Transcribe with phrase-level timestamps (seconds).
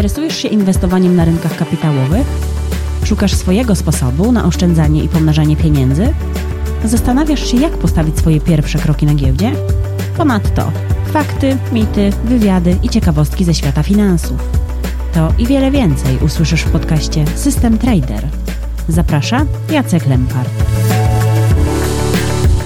[0.00, 2.26] Interesujesz się inwestowaniem na rynkach kapitałowych?
[3.04, 6.14] Szukasz swojego sposobu na oszczędzanie i pomnażanie pieniędzy?
[6.84, 9.52] Zastanawiasz się, jak postawić swoje pierwsze kroki na giełdzie?
[10.16, 10.72] Ponadto
[11.12, 14.48] fakty, mity, wywiady i ciekawostki ze świata finansów.
[15.14, 18.28] To i wiele więcej usłyszysz w podcaście System Trader.
[18.88, 20.50] Zaprasza Jacek Lempart.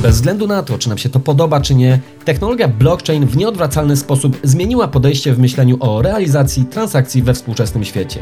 [0.02, 3.96] Bez względu na to, czy nam się to podoba, czy nie, technologia blockchain w nieodwracalny
[3.96, 8.20] sposób zmieniła podejście w myśleniu o realizacji transakcji we współczesnym świecie.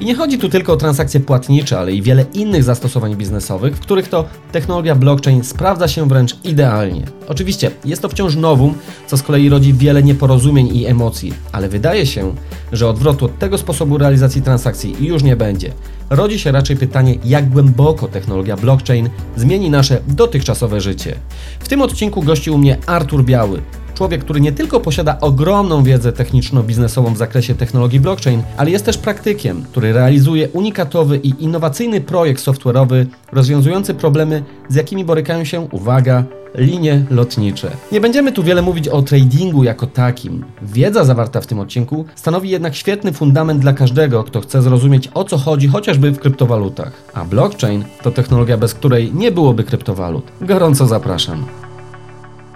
[0.00, 3.80] I nie chodzi tu tylko o transakcje płatnicze, ale i wiele innych zastosowań biznesowych, w
[3.80, 7.04] których to technologia blockchain sprawdza się wręcz idealnie.
[7.28, 8.74] Oczywiście jest to wciąż nowum,
[9.06, 12.34] co z kolei rodzi wiele nieporozumień i emocji, ale wydaje się,
[12.72, 15.72] że odwrotu od tego sposobu realizacji transakcji już nie będzie
[16.10, 21.14] rodzi się raczej pytanie, jak głęboko technologia blockchain zmieni nasze dotychczasowe życie.
[21.60, 23.62] W tym odcinku gości u mnie Artur Biały,
[23.94, 28.98] człowiek, który nie tylko posiada ogromną wiedzę techniczno-biznesową w zakresie technologii blockchain, ale jest też
[28.98, 36.24] praktykiem, który realizuje unikatowy i innowacyjny projekt software'owy rozwiązujący problemy, z jakimi borykają się, uwaga,
[36.54, 37.70] linie lotnicze.
[37.92, 40.44] Nie będziemy tu wiele mówić o tradingu jako takim.
[40.62, 45.24] Wiedza zawarta w tym odcinku stanowi jednak świetny fundament dla każdego, kto chce zrozumieć o
[45.24, 46.92] co chodzi chociażby w kryptowalutach.
[47.14, 50.24] A blockchain to technologia, bez której nie byłoby kryptowalut.
[50.40, 51.46] Gorąco zapraszam.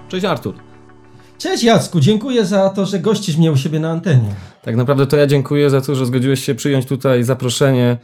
[0.08, 0.69] Cześć Artur.
[1.40, 4.34] Cześć Jacku, dziękuję za to, że gościsz mnie u siebie na antenie.
[4.62, 7.98] Tak naprawdę to ja dziękuję za to, że zgodziłeś się przyjąć tutaj zaproszenie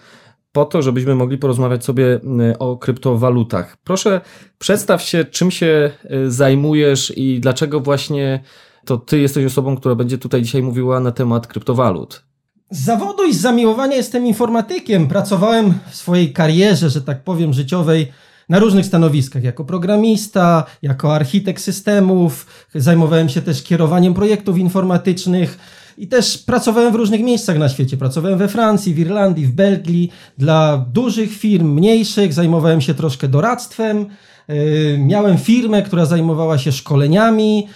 [0.52, 3.76] po to, żebyśmy mogli porozmawiać sobie y, o kryptowalutach.
[3.84, 4.20] Proszę,
[4.58, 8.40] przedstaw się, czym się y, zajmujesz i dlaczego właśnie
[8.84, 12.22] to ty jesteś osobą, która będzie tutaj dzisiaj mówiła na temat kryptowalut.
[12.70, 15.08] Z zawodu i z zamiłowania jestem informatykiem.
[15.08, 18.12] Pracowałem w swojej karierze, że tak powiem, życiowej
[18.48, 25.58] na różnych stanowiskach, jako programista, jako architekt systemów, zajmowałem się też kierowaniem projektów informatycznych
[25.98, 27.96] i też pracowałem w różnych miejscach na świecie.
[27.96, 34.06] Pracowałem we Francji, w Irlandii, w Belgii, dla dużych firm, mniejszych, zajmowałem się troszkę doradztwem.
[34.48, 37.66] Yy, miałem firmę, która zajmowała się szkoleniami.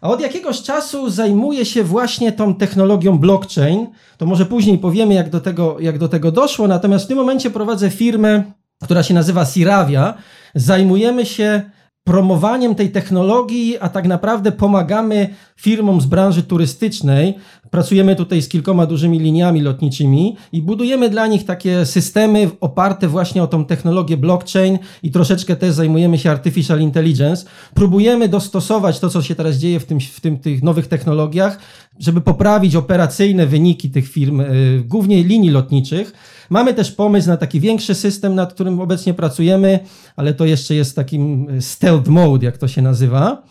[0.00, 3.86] A od jakiegoś czasu zajmuję się właśnie tą technologią blockchain.
[4.16, 6.68] To może później powiemy, jak do tego, jak do tego doszło.
[6.68, 8.42] Natomiast w tym momencie prowadzę firmę,
[8.82, 10.14] która się nazywa Siravia.
[10.54, 11.62] Zajmujemy się
[12.04, 17.34] promowaniem tej technologii, a tak naprawdę pomagamy firmom z branży turystycznej.
[17.72, 23.42] Pracujemy tutaj z kilkoma dużymi liniami lotniczymi i budujemy dla nich takie systemy oparte właśnie
[23.42, 27.46] o tą technologię blockchain i troszeczkę też zajmujemy się artificial intelligence.
[27.74, 31.58] Próbujemy dostosować to, co się teraz dzieje w, tym, w tym, tych nowych technologiach,
[31.98, 36.12] żeby poprawić operacyjne wyniki tych firm, yy, głównie linii lotniczych.
[36.50, 39.78] Mamy też pomysł na taki większy system, nad którym obecnie pracujemy,
[40.16, 43.42] ale to jeszcze jest takim y, stealth mode, jak to się nazywa.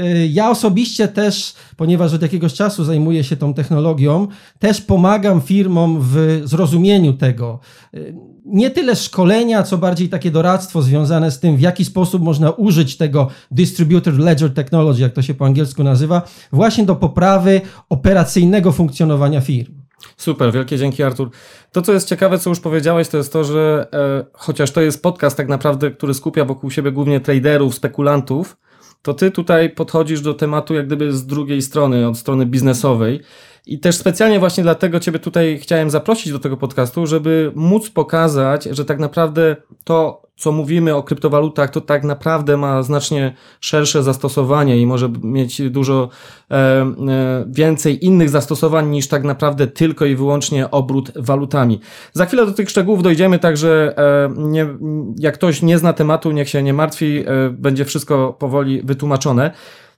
[0.00, 4.28] Y, ja osobiście też, ponieważ od jakiegoś czasu zajmuję się tą technologią,
[4.58, 7.58] też pomagam firmom w zrozumieniu tego.
[7.94, 12.50] Y, nie tyle szkolenia, co bardziej takie doradztwo związane z tym, w jaki sposób można
[12.50, 16.22] użyć tego Distributed Ledger Technology, jak to się po angielsku nazywa,
[16.52, 19.72] właśnie do poprawy operacyjnego funkcjonowania firm.
[20.16, 21.30] Super, wielkie dzięki Artur.
[21.72, 25.02] To, co jest ciekawe, co już powiedziałeś, to jest to, że e, chociaż to jest
[25.02, 28.56] podcast tak naprawdę, który skupia wokół siebie głównie traderów, spekulantów,
[29.02, 33.20] to ty tutaj podchodzisz do tematu jak gdyby z drugiej strony, od strony biznesowej.
[33.66, 38.64] I też specjalnie właśnie dlatego Ciebie tutaj chciałem zaprosić do tego podcastu, żeby móc pokazać,
[38.64, 44.78] że tak naprawdę to, co mówimy o kryptowalutach, to tak naprawdę ma znacznie szersze zastosowanie
[44.78, 46.08] i może mieć dużo
[46.50, 46.84] e, e,
[47.48, 51.80] więcej innych zastosowań niż tak naprawdę tylko i wyłącznie obrót walutami.
[52.12, 54.66] Za chwilę do tych szczegółów dojdziemy, także e, nie,
[55.18, 59.50] jak ktoś nie zna tematu, niech się nie martwi, e, będzie wszystko powoli wytłumaczone.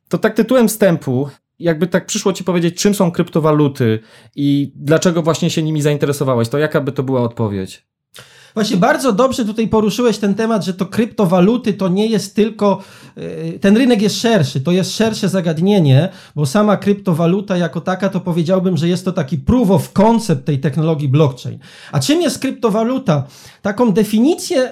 [0.09, 1.29] To tak tytułem wstępu,
[1.59, 3.99] jakby tak przyszło ci powiedzieć, czym są kryptowaluty
[4.37, 7.92] i dlaczego właśnie się nimi zainteresowałeś, to jaka by to była odpowiedź?
[8.55, 12.83] Właśnie bardzo dobrze tutaj poruszyłeś ten temat, że to kryptowaluty to nie jest tylko,
[13.17, 18.21] e, ten rynek jest szerszy, to jest szersze zagadnienie, bo sama kryptowaluta jako taka to
[18.21, 21.59] powiedziałbym, że jest to taki proof of concept tej technologii blockchain.
[21.93, 23.25] A czym jest kryptowaluta?
[23.63, 24.71] Taką definicję,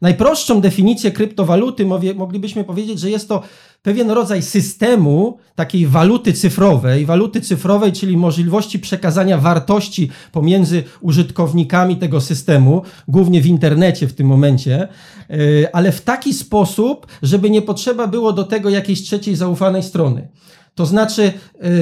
[0.00, 3.42] najprostszą definicję kryptowaluty moglibyśmy powiedzieć, że jest to
[3.82, 12.20] pewien rodzaj systemu takiej waluty cyfrowej, waluty cyfrowej, czyli możliwości przekazania wartości pomiędzy użytkownikami tego
[12.20, 14.88] systemu, głównie w internecie w tym momencie,
[15.30, 20.28] e, ale w taki sposób, żeby nie potrzeba było do tego jakiejś trzeciej zaufanej strony.
[20.76, 21.32] To znaczy,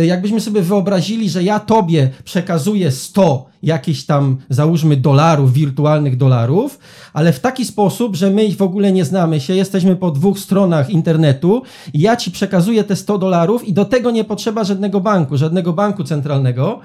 [0.00, 6.78] y, jakbyśmy sobie wyobrazili, że ja tobie przekazuję 100 jakichś tam, załóżmy, dolarów, wirtualnych dolarów,
[7.12, 10.90] ale w taki sposób, że my w ogóle nie znamy się, jesteśmy po dwóch stronach
[10.90, 11.62] internetu
[11.92, 15.72] i ja ci przekazuję te 100 dolarów i do tego nie potrzeba żadnego banku, żadnego
[15.72, 16.80] banku centralnego.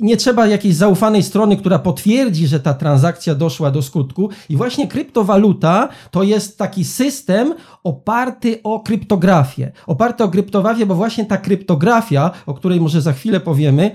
[0.00, 4.30] Nie trzeba jakiejś zaufanej strony, która potwierdzi, że ta transakcja doszła do skutku.
[4.48, 7.54] I właśnie kryptowaluta to jest taki system
[7.84, 9.72] oparty o kryptografię.
[9.86, 13.90] Oparty o kryptografię, bo właśnie ta kryptografia, o której może za chwilę powiemy,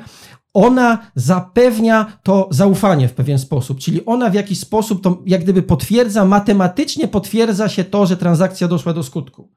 [0.54, 5.64] ona zapewnia to zaufanie w pewien sposób, czyli ona w jakiś sposób to jak gdyby
[5.64, 9.50] potwierdza, matematycznie potwierdza się to, że transakcja doszła do skutku.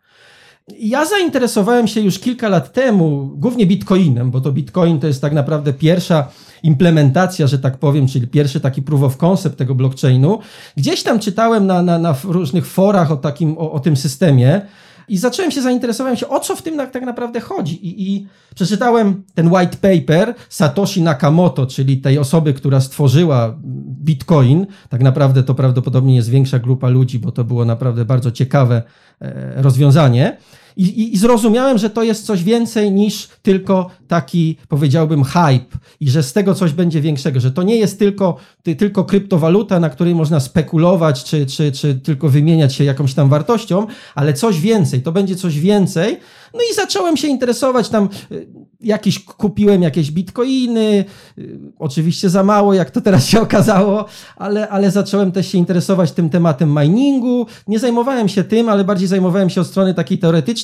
[0.79, 5.33] Ja zainteresowałem się już kilka lat temu głównie bitcoinem, bo to bitcoin to jest tak
[5.33, 6.29] naprawdę pierwsza
[6.63, 10.39] implementacja, że tak powiem, czyli pierwszy taki proof of concept tego blockchainu.
[10.77, 14.61] Gdzieś tam czytałem na, na, na różnych forach o, takim, o, o tym systemie.
[15.09, 17.87] I zacząłem się, zainteresowałem się, o co w tym tak naprawdę chodzi.
[17.87, 23.57] I, I, przeczytałem ten white paper Satoshi Nakamoto, czyli tej osoby, która stworzyła
[24.05, 24.67] Bitcoin.
[24.89, 28.83] Tak naprawdę to prawdopodobnie jest większa grupa ludzi, bo to było naprawdę bardzo ciekawe
[29.21, 30.37] e, rozwiązanie.
[30.77, 36.11] I, i, I, zrozumiałem, że to jest coś więcej niż tylko taki, powiedziałbym, hype i
[36.11, 39.91] że z tego coś będzie większego, że to nie jest tylko, ty, tylko kryptowaluta, na
[39.91, 45.03] której można spekulować, czy, czy, czy tylko wymieniać się jakąś tam wartością, ale coś więcej,
[45.03, 46.19] to będzie coś więcej.
[46.55, 48.47] No i zacząłem się interesować tam, y,
[48.81, 51.05] jakieś kupiłem jakieś bitcoiny,
[51.39, 54.05] y, oczywiście za mało, jak to teraz się okazało,
[54.37, 57.47] ale, ale zacząłem też się interesować tym tematem miningu.
[57.69, 60.62] Nie zajmowałem się tym, ale bardziej zajmowałem się od strony takiej teoretycznej,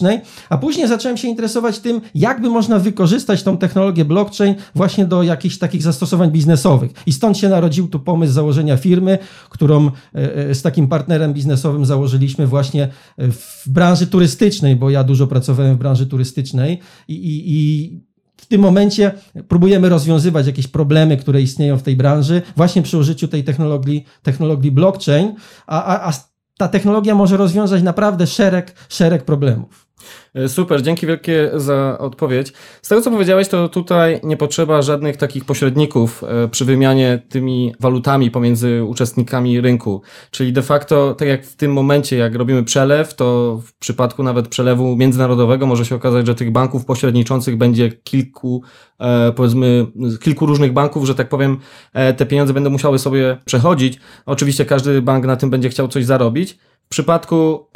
[0.48, 5.58] a później zacząłem się interesować tym, jakby można wykorzystać tą technologię blockchain właśnie do jakichś
[5.58, 6.90] takich zastosowań biznesowych.
[7.06, 9.18] I stąd się narodził tu pomysł założenia firmy,
[9.50, 9.90] którą e,
[10.36, 15.78] e, z takim partnerem biznesowym założyliśmy właśnie w branży turystycznej, bo ja dużo pracowałem w
[15.78, 16.78] branży turystycznej
[17.08, 19.12] i, i, i w tym momencie
[19.48, 24.70] próbujemy rozwiązywać jakieś problemy, które istnieją w tej branży, właśnie przy użyciu tej technologii, technologii
[24.70, 25.34] blockchain,
[25.66, 26.12] a, a, a
[26.58, 29.87] ta technologia może rozwiązać naprawdę szereg, szereg problemów.
[30.34, 32.52] E, super, dzięki wielkie za odpowiedź.
[32.82, 37.74] Z tego co powiedziałeś, to tutaj nie potrzeba żadnych takich pośredników e, przy wymianie tymi
[37.80, 40.02] walutami pomiędzy uczestnikami rynku.
[40.30, 44.48] Czyli de facto, tak jak w tym momencie, jak robimy przelew, to w przypadku nawet
[44.48, 48.62] przelewu międzynarodowego może się okazać, że tych banków pośredniczących będzie kilku,
[49.00, 49.86] e, powiedzmy,
[50.20, 51.58] kilku różnych banków, że tak powiem,
[52.16, 53.98] te pieniądze będą musiały sobie przechodzić.
[54.26, 56.58] Oczywiście każdy bank na tym będzie chciał coś zarobić.
[56.88, 57.66] W przypadku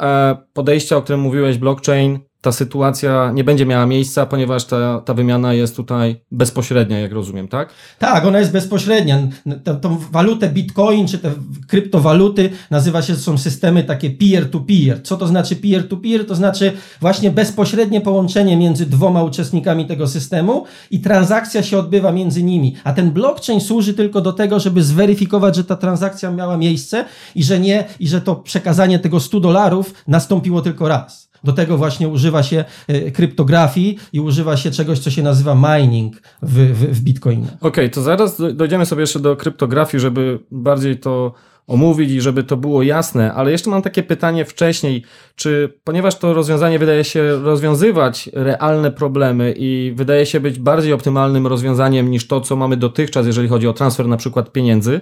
[0.53, 5.53] podejścia, o którym mówiłeś, blockchain, ta sytuacja nie będzie miała miejsca, ponieważ ta, ta wymiana
[5.53, 7.69] jest tutaj bezpośrednia, jak rozumiem, tak?
[7.99, 9.27] Tak, ona jest bezpośrednia.
[9.63, 11.31] Tą, tą walutę bitcoin, czy te
[11.67, 15.03] kryptowaluty nazywa się, są systemy takie peer-to-peer.
[15.03, 16.27] Co to znaczy peer-to-peer?
[16.27, 22.43] To znaczy właśnie bezpośrednie połączenie między dwoma uczestnikami tego systemu i transakcja się odbywa między
[22.43, 22.75] nimi.
[22.83, 27.05] A ten blockchain służy tylko do tego, żeby zweryfikować, że ta transakcja miała miejsce
[27.35, 31.32] i że nie, i że to przekazanie tego 100 dolarów nastąpiło tylko raz.
[31.43, 36.21] Do tego właśnie używa się e, kryptografii i używa się czegoś, co się nazywa mining
[36.41, 37.47] w, w, w Bitcoinie.
[37.47, 41.33] Okej, okay, to zaraz dojdziemy sobie jeszcze do kryptografii, żeby bardziej to
[41.67, 45.03] omówić i żeby to było jasne, ale jeszcze mam takie pytanie wcześniej,
[45.35, 51.47] czy ponieważ to rozwiązanie wydaje się rozwiązywać realne problemy i wydaje się być bardziej optymalnym
[51.47, 55.01] rozwiązaniem niż to, co mamy dotychczas, jeżeli chodzi o transfer na przykład pieniędzy,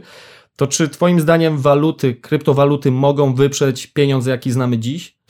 [0.55, 5.20] to czy Twoim zdaniem waluty, kryptowaluty mogą wyprzeć pieniądz, jaki znamy dziś?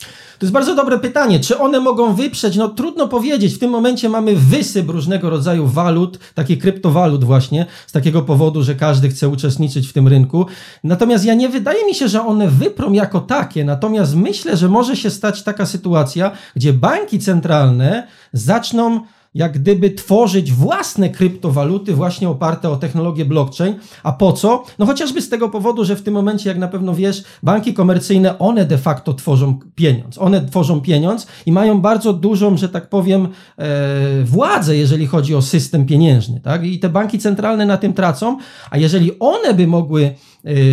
[0.42, 1.40] To jest bardzo dobre pytanie.
[1.40, 2.56] Czy one mogą wyprzeć?
[2.56, 3.54] No trudno powiedzieć.
[3.54, 8.74] W tym momencie mamy wysyp różnego rodzaju walut, takich kryptowalut właśnie, z takiego powodu, że
[8.74, 10.46] każdy chce uczestniczyć w tym rynku.
[10.84, 13.64] Natomiast ja nie wydaje mi się, że one wyprą jako takie.
[13.64, 19.00] Natomiast myślę, że może się stać taka sytuacja, gdzie banki centralne zaczną
[19.34, 23.74] jak gdyby tworzyć własne kryptowaluty właśnie oparte o technologię blockchain.
[24.02, 24.64] A po co?
[24.78, 28.38] No chociażby z tego powodu, że w tym momencie, jak na pewno wiesz, banki komercyjne,
[28.38, 30.18] one de facto tworzą pieniądz.
[30.18, 35.42] One tworzą pieniądz i mają bardzo dużą, że tak powiem, e, władzę, jeżeli chodzi o
[35.42, 36.40] system pieniężny.
[36.40, 36.64] Tak?
[36.64, 38.38] I te banki centralne na tym tracą,
[38.70, 40.14] a jeżeli one by mogły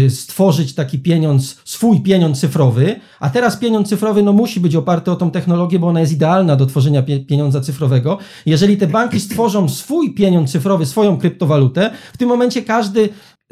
[0.09, 5.15] stworzyć taki pieniądz, swój pieniądz cyfrowy, a teraz pieniądz cyfrowy no, musi być oparty o
[5.15, 8.17] tą technologię, bo ona jest idealna do tworzenia pieniądza cyfrowego.
[8.45, 13.09] Jeżeli te banki stworzą swój pieniądz cyfrowy, swoją kryptowalutę, w tym momencie każdy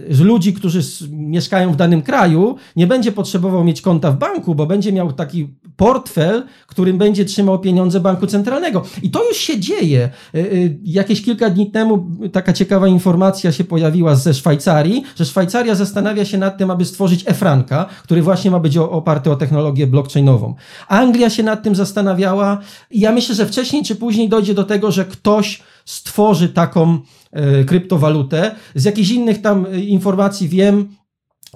[0.09, 0.81] z ludzi, którzy
[1.11, 5.47] mieszkają w danym kraju, nie będzie potrzebował mieć konta w banku, bo będzie miał taki
[5.77, 8.83] portfel, którym będzie trzymał pieniądze banku centralnego.
[9.01, 10.09] I to już się dzieje.
[10.35, 15.75] Y, y, jakieś kilka dni temu taka ciekawa informacja się pojawiła ze Szwajcarii, że Szwajcaria
[15.75, 20.55] zastanawia się nad tym, aby stworzyć e-franka, który właśnie ma być oparty o technologię blockchainową.
[20.87, 22.57] Anglia się nad tym zastanawiała
[22.91, 26.99] i ja myślę, że wcześniej czy później dojdzie do tego, że ktoś stworzy taką
[27.31, 28.51] e, kryptowalutę.
[28.75, 30.89] Z jakichś innych tam e, informacji wiem,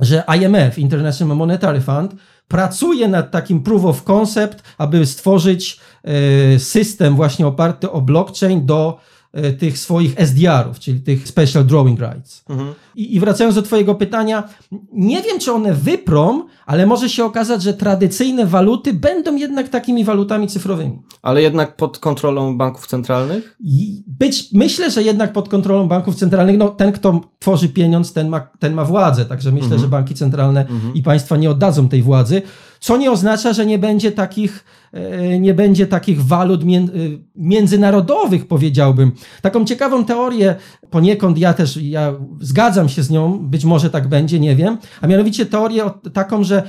[0.01, 2.15] że IMF, International Monetary Fund,
[2.51, 8.97] pracuje nad takim proof of concept, aby stworzyć e, system właśnie oparty o blockchain do
[9.59, 12.43] tych swoich SDR-ów, czyli tych Special Drawing Rights.
[12.49, 12.73] Mhm.
[12.95, 14.43] I, I wracając do Twojego pytania,
[14.93, 20.03] nie wiem, czy one wyprą, ale może się okazać, że tradycyjne waluty będą jednak takimi
[20.03, 21.01] walutami cyfrowymi.
[21.21, 23.57] Ale jednak pod kontrolą banków centralnych?
[23.59, 28.29] I Być, myślę, że jednak pod kontrolą banków centralnych, no ten, kto tworzy pieniądz, ten
[28.29, 32.41] ma, ten ma władzę, także myślę, że banki centralne i państwa nie oddadzą tej władzy,
[32.81, 36.65] co nie oznacza, że nie będzie takich, e, nie będzie takich walut e,
[37.35, 39.11] międzynarodowych, powiedziałbym.
[39.41, 40.55] Taką ciekawą teorię,
[40.89, 45.07] poniekąd ja też, ja zgadzam się z nią, być może tak będzie, nie wiem, a
[45.07, 45.83] mianowicie teorię
[46.13, 46.63] taką, że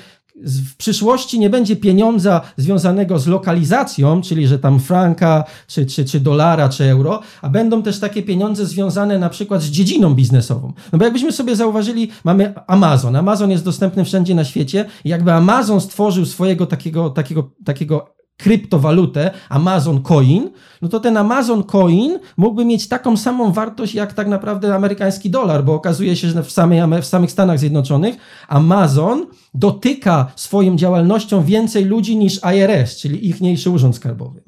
[0.44, 6.20] w przyszłości nie będzie pieniądza związanego z lokalizacją, czyli że tam franka, czy, czy, czy
[6.20, 10.72] dolara, czy euro, a będą też takie pieniądze związane na przykład z dziedziną biznesową.
[10.92, 13.16] No bo jakbyśmy sobie zauważyli, mamy Amazon.
[13.16, 19.30] Amazon jest dostępny wszędzie na świecie i jakby Amazon stworzył swojego takiego, takiego, takiego kryptowalutę,
[19.48, 20.50] Amazon Coin,
[20.82, 25.64] no to ten Amazon Coin mógłby mieć taką samą wartość jak tak naprawdę amerykański dolar,
[25.64, 28.14] bo okazuje się, że w, samej, Ame- w samych Stanach Zjednoczonych
[28.48, 34.42] Amazon dotyka swoją działalnością więcej ludzi niż IRS, czyli ichniejszy urząd skarbowy.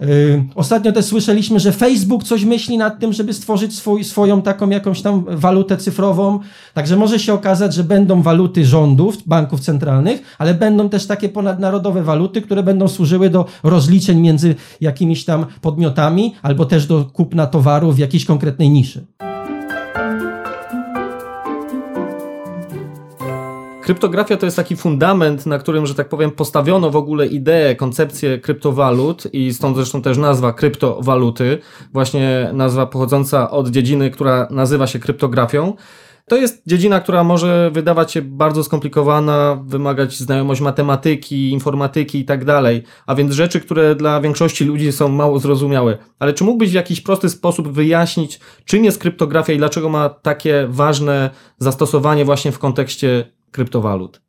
[0.00, 4.70] Yy, ostatnio też słyszeliśmy, że Facebook coś myśli nad tym, żeby stworzyć swój, swoją taką
[4.70, 6.40] jakąś tam walutę cyfrową.
[6.74, 12.02] Także może się okazać, że będą waluty rządów, banków centralnych, ale będą też takie ponadnarodowe
[12.02, 17.92] waluty, które będą służyły do rozliczeń między jakimiś tam podmiotami albo też do kupna towaru
[17.92, 19.06] w jakiejś konkretnej niszy.
[23.88, 28.38] Kryptografia to jest taki fundament, na którym, że tak powiem, postawiono w ogóle ideę, koncepcję
[28.38, 31.58] kryptowalut i stąd zresztą też nazwa kryptowaluty,
[31.92, 35.74] właśnie nazwa pochodząca od dziedziny, która nazywa się kryptografią.
[36.28, 42.44] To jest dziedzina, która może wydawać się bardzo skomplikowana, wymagać znajomość matematyki, informatyki i tak
[42.44, 45.98] dalej, a więc rzeczy, które dla większości ludzi są mało zrozumiałe.
[46.18, 50.66] Ale czy mógłbyś w jakiś prosty sposób wyjaśnić, czym jest kryptografia i dlaczego ma takie
[50.70, 54.20] ważne zastosowanie właśnie w kontekście kryptowalut?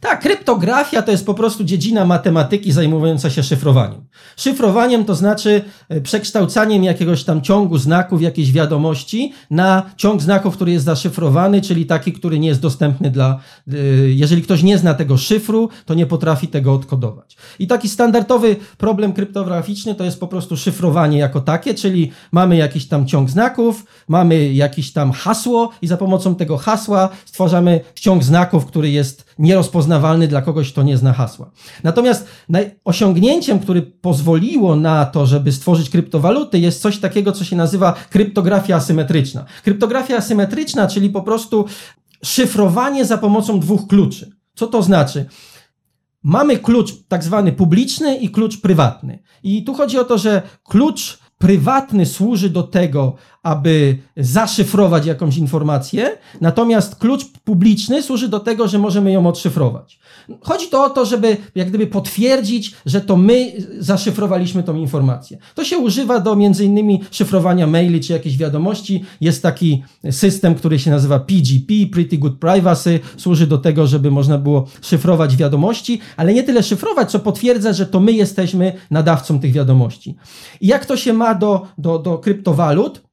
[0.00, 4.04] Tak, kryptografia to jest po prostu dziedzina matematyki zajmująca się szyfrowaniem.
[4.36, 10.72] Szyfrowaniem to znaczy e, przekształcaniem jakiegoś tam ciągu znaków, jakiejś wiadomości na ciąg znaków, który
[10.72, 13.40] jest zaszyfrowany, czyli taki, który nie jest dostępny dla.
[13.68, 13.76] e,
[14.08, 17.36] Jeżeli ktoś nie zna tego szyfru, to nie potrafi tego odkodować.
[17.58, 22.88] I taki standardowy problem kryptograficzny to jest po prostu szyfrowanie jako takie, czyli mamy jakiś
[22.88, 28.66] tam ciąg znaków, mamy jakiś tam hasło i za pomocą tego hasła stwarzamy ciąg znaków,
[28.66, 31.50] który jest nierozpoznawalny dla kogoś, kto nie zna hasła.
[31.84, 32.26] Natomiast
[32.84, 38.76] osiągnięciem, który pozwoliło na to, żeby stworzyć kryptowaluty, jest coś takiego, co się nazywa kryptografia
[38.76, 39.44] asymetryczna.
[39.64, 41.64] Kryptografia asymetryczna, czyli po prostu
[42.24, 44.32] szyfrowanie za pomocą dwóch kluczy.
[44.54, 45.26] Co to znaczy?
[46.22, 49.22] Mamy klucz tak zwany publiczny i klucz prywatny.
[49.42, 53.14] I tu chodzi o to, że klucz prywatny służy do tego,
[53.48, 59.98] aby zaszyfrować jakąś informację, natomiast klucz publiczny służy do tego, że możemy ją odszyfrować.
[60.40, 65.38] Chodzi to o to, żeby jak gdyby potwierdzić, że to my zaszyfrowaliśmy tą informację.
[65.54, 69.04] To się używa do między innymi szyfrowania maili czy jakichś wiadomości.
[69.20, 73.00] Jest taki system, który się nazywa PGP, Pretty Good Privacy.
[73.16, 77.86] Służy do tego, żeby można było szyfrować wiadomości, ale nie tyle szyfrować, co potwierdzać, że
[77.86, 80.16] to my jesteśmy nadawcą tych wiadomości.
[80.60, 83.07] I jak to się ma do, do, do kryptowalut?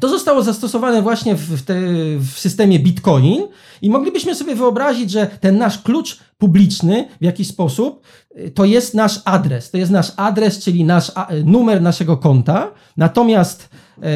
[0.00, 1.74] To zostało zastosowane właśnie w, te,
[2.18, 3.42] w systemie Bitcoin
[3.82, 8.02] i moglibyśmy sobie wyobrazić, że ten nasz klucz publiczny w jakiś sposób
[8.54, 9.70] to jest nasz adres.
[9.70, 12.70] To jest nasz adres, czyli nasz a, numer naszego konta.
[12.96, 13.68] Natomiast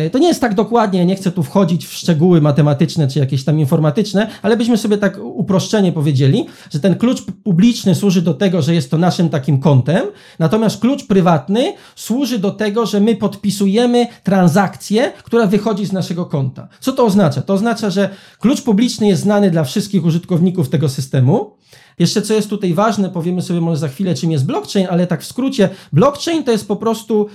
[0.06, 3.44] y, to nie jest tak dokładnie, nie chcę tu wchodzić w szczegóły matematyczne czy jakieś
[3.44, 8.62] tam informatyczne, ale byśmy sobie tak uproszczenie powiedzieli, że ten klucz publiczny służy do tego,
[8.62, 10.06] że jest to naszym takim kontem,
[10.38, 16.68] natomiast klucz prywatny służy do tego, że my podpisujemy transakcję, która wychodzi z naszego konta.
[16.80, 17.42] Co to oznacza?
[17.42, 21.50] To oznacza, że klucz publiczny jest znany dla wszystkich użytkowników tego systemu.
[21.98, 25.22] Jeszcze co jest tutaj ważne, powiemy sobie może za chwilę, czym jest blockchain, ale tak
[25.22, 27.28] w skrócie, blockchain to jest po prostu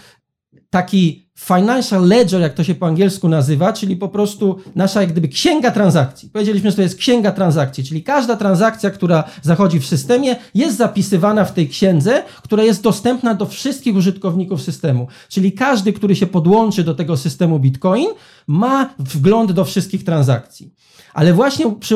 [0.70, 5.28] taki financial ledger, jak to się po angielsku nazywa, czyli po prostu nasza jak gdyby
[5.28, 6.30] księga transakcji.
[6.30, 11.46] Powiedzieliśmy, że to jest księga transakcji, czyli każda transakcja, która zachodzi w systemie, jest zapisywana
[11.46, 15.08] w tej księdze, która jest dostępna do wszystkich użytkowników systemu.
[15.30, 18.08] Czyli każdy, który się podłączy do tego systemu Bitcoin,
[18.48, 20.74] ma wgląd do wszystkich transakcji.
[21.14, 21.96] Ale właśnie przy,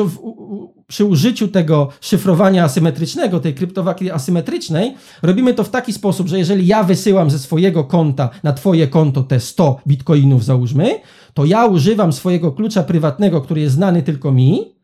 [0.86, 6.66] przy użyciu tego szyfrowania asymetrycznego, tej kryptografii asymetrycznej, robimy to w taki sposób, że jeżeli
[6.66, 11.00] ja wysyłam ze swojego konta na Twoje konto te 100 bitcoinów, załóżmy,
[11.34, 14.74] to ja używam swojego klucza prywatnego, który jest znany tylko mi,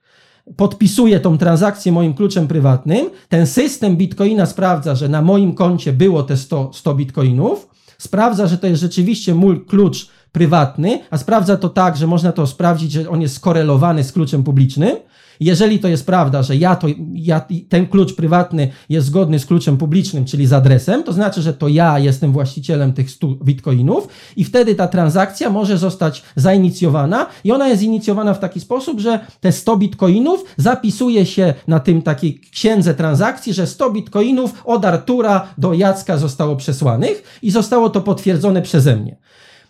[0.56, 6.22] podpisuję tą transakcję moim kluczem prywatnym, ten system bitcoina sprawdza, że na moim koncie było
[6.22, 7.68] te 100, 100 bitcoinów,
[7.99, 12.46] sprawdza, że to jest rzeczywiście mój klucz prywatny, a sprawdza to tak, że można to
[12.46, 14.96] sprawdzić, że on jest skorelowany z kluczem publicznym,
[15.40, 19.76] jeżeli to jest prawda, że ja to, ja, ten klucz prywatny jest zgodny z kluczem
[19.76, 24.44] publicznym, czyli z adresem, to znaczy, że to ja jestem właścicielem tych 100 bitcoinów i
[24.44, 29.52] wtedy ta transakcja może zostać zainicjowana i ona jest inicjowana w taki sposób, że te
[29.52, 35.75] 100 bitcoinów zapisuje się na tym takiej księdze transakcji, że 100 bitcoinów od Artura do
[35.75, 39.16] Jacka zostało przesłanych i zostało to potwierdzone przeze mnie.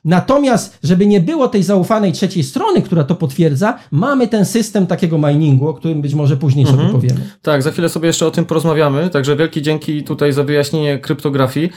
[0.05, 5.19] Natomiast, żeby nie było tej zaufanej trzeciej strony, która to potwierdza, mamy ten system takiego
[5.19, 6.79] miningu, o którym być może później mhm.
[6.79, 7.21] sobie powiemy.
[7.43, 9.11] Tak, za chwilę sobie jeszcze o tym porozmawiamy.
[9.11, 11.71] Także wielkie dzięki tutaj za wyjaśnienie kryptografii.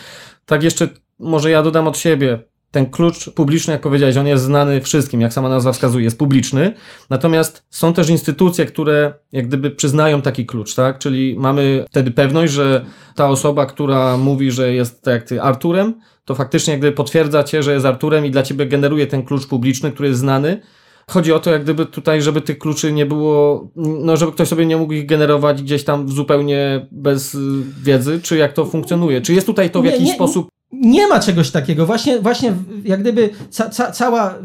[0.46, 0.90] Tak jeszcze
[1.20, 2.40] może ja dodam od siebie.
[2.72, 6.74] Ten klucz publiczny, jak powiedziałeś, on jest znany wszystkim, jak sama nazwa wskazuje, jest publiczny.
[7.10, 11.00] Natomiast są też instytucje, które jak gdyby przyznają taki klucz, tak?
[11.00, 15.94] Czyli mamy wtedy pewność, że ta osoba, która mówi, że jest tak jak ty Arturem,
[16.26, 19.48] to faktycznie jak gdyby potwierdza cię, że jest Arturem i dla ciebie generuje ten klucz
[19.48, 20.62] publiczny, który jest znany.
[21.08, 24.66] Chodzi o to, jak gdyby tutaj, żeby tych kluczy nie było, no żeby ktoś sobie
[24.66, 27.38] nie mógł ich generować gdzieś tam zupełnie bez
[27.84, 29.22] wiedzy, czy jak to funkcjonuje.
[29.22, 30.48] Czy jest tutaj to w nie, jakiś nie, sposób.
[30.72, 31.86] Nie ma czegoś takiego.
[31.86, 32.54] Właśnie, właśnie
[32.86, 34.36] jak gdyby ca, ca, cała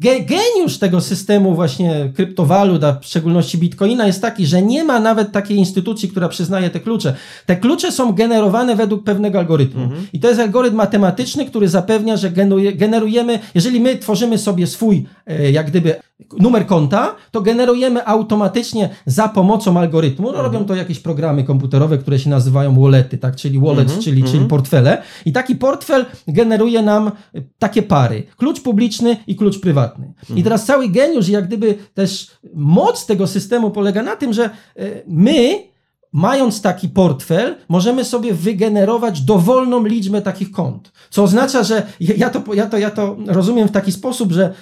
[0.00, 5.32] geniusz tego systemu właśnie kryptowalut, a w szczególności bitcoina jest taki, że nie ma nawet
[5.32, 7.14] takiej instytucji, która przyznaje te klucze.
[7.46, 9.82] Te klucze są generowane według pewnego algorytmu.
[9.82, 10.06] Mhm.
[10.12, 12.30] I to jest algorytm matematyczny, który zapewnia, że
[12.74, 15.94] generujemy, jeżeli my tworzymy sobie swój, e, jak gdyby
[16.38, 20.26] numer konta, to generujemy automatycznie za pomocą algorytmu.
[20.26, 20.44] No, mhm.
[20.44, 23.36] Robią to jakieś programy komputerowe, które się nazywają wallety, tak?
[23.36, 24.02] czyli wallet, mhm.
[24.02, 24.48] czyli, czyli mhm.
[24.48, 25.02] portfele.
[25.24, 27.10] I taki portfel generuje nam
[27.58, 28.22] takie pary.
[28.36, 30.12] Klucz publiczny i klucz prywatny.
[30.20, 30.38] Mhm.
[30.38, 34.50] I teraz cały geniusz, jak gdyby też moc tego systemu polega na tym, że e,
[35.06, 35.71] my
[36.12, 40.92] mając taki portfel, możemy sobie wygenerować dowolną liczbę takich kont.
[41.10, 44.54] Co oznacza, że ja to, ja to, ja to rozumiem w taki sposób, że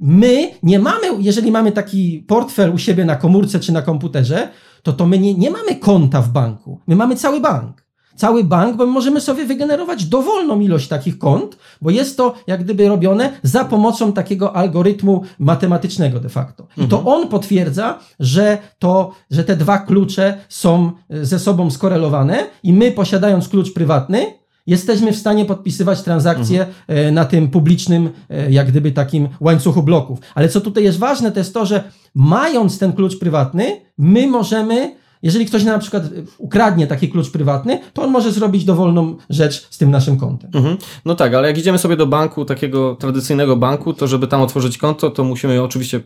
[0.00, 4.48] my nie mamy, jeżeli mamy taki portfel u siebie na komórce czy na komputerze,
[4.82, 6.80] to, to my nie, nie mamy konta w banku.
[6.86, 7.85] My mamy cały bank
[8.16, 12.88] cały bank, bo możemy sobie wygenerować dowolną ilość takich kont, bo jest to jak gdyby
[12.88, 16.66] robione za pomocą takiego algorytmu matematycznego de facto.
[16.76, 17.16] I to mhm.
[17.16, 22.92] on potwierdza, że to, że te dwa klucze są e, ze sobą skorelowane i my
[22.92, 24.26] posiadając klucz prywatny,
[24.66, 26.76] jesteśmy w stanie podpisywać transakcje mhm.
[27.08, 30.18] E, na tym publicznym, e, jak gdyby takim łańcuchu bloków.
[30.34, 34.96] Ale co tutaj jest ważne, to jest to, że mając ten klucz prywatny, my możemy
[35.22, 36.02] jeżeli ktoś na przykład
[36.38, 40.50] ukradnie taki klucz prywatny, to on może zrobić dowolną rzecz z tym naszym kontem.
[40.54, 40.76] Mhm.
[41.04, 44.78] No tak, ale jak idziemy sobie do banku, takiego tradycyjnego banku, to żeby tam otworzyć
[44.78, 45.96] konto, to musimy oczywiście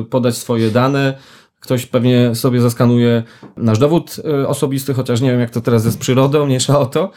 [0.00, 1.14] e, podać swoje dane.
[1.60, 3.22] Ktoś pewnie sobie zaskanuje
[3.56, 6.86] nasz dowód e, osobisty, chociaż nie wiem, jak to teraz jest z przyrodą, mniejsza o
[6.86, 7.10] to.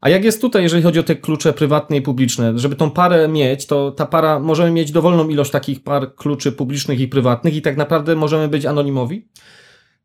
[0.00, 2.58] A jak jest tutaj, jeżeli chodzi o te klucze prywatne i publiczne?
[2.58, 7.00] Żeby tą parę mieć, to ta para, możemy mieć dowolną ilość takich par kluczy publicznych
[7.00, 9.28] i prywatnych i tak naprawdę możemy być anonimowi?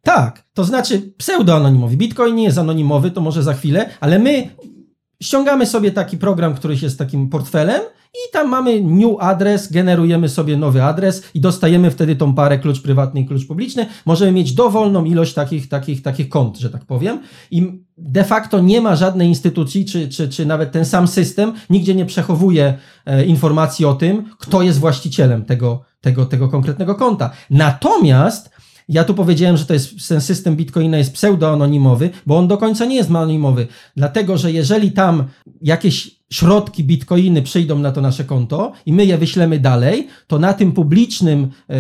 [0.06, 1.98] Tak, to znaczy pseudoanonimowi.
[1.98, 4.50] Bitcoin nie jest anonimowy, to może za chwilę, ale my
[5.24, 7.82] ściągamy sobie taki program, który jest takim portfelem
[8.14, 12.82] i tam mamy new adres, generujemy sobie nowy adres i dostajemy wtedy tą parę klucz
[12.82, 13.86] prywatny i klucz publiczny.
[14.06, 17.20] Możemy mieć dowolną ilość takich, takich, takich kont, że tak powiem.
[17.52, 21.96] I de facto nie ma żadnej instytucji, czy, czy, czy nawet ten sam system nigdzie
[21.96, 27.32] nie przechowuje e, informacji o tym, kto jest właścicielem tego, tego, tego konkretnego konta.
[27.50, 28.54] Natomiast
[28.90, 32.86] ja tu powiedziałem, że to jest, ten system Bitcoina jest pseudoanonimowy, bo on do końca
[32.86, 35.24] nie jest anonimowy, dlatego że jeżeli tam
[35.62, 40.54] jakieś środki bitcoiny przyjdą na to nasze konto i my je wyślemy dalej, to na
[40.54, 41.76] tym publicznym, e,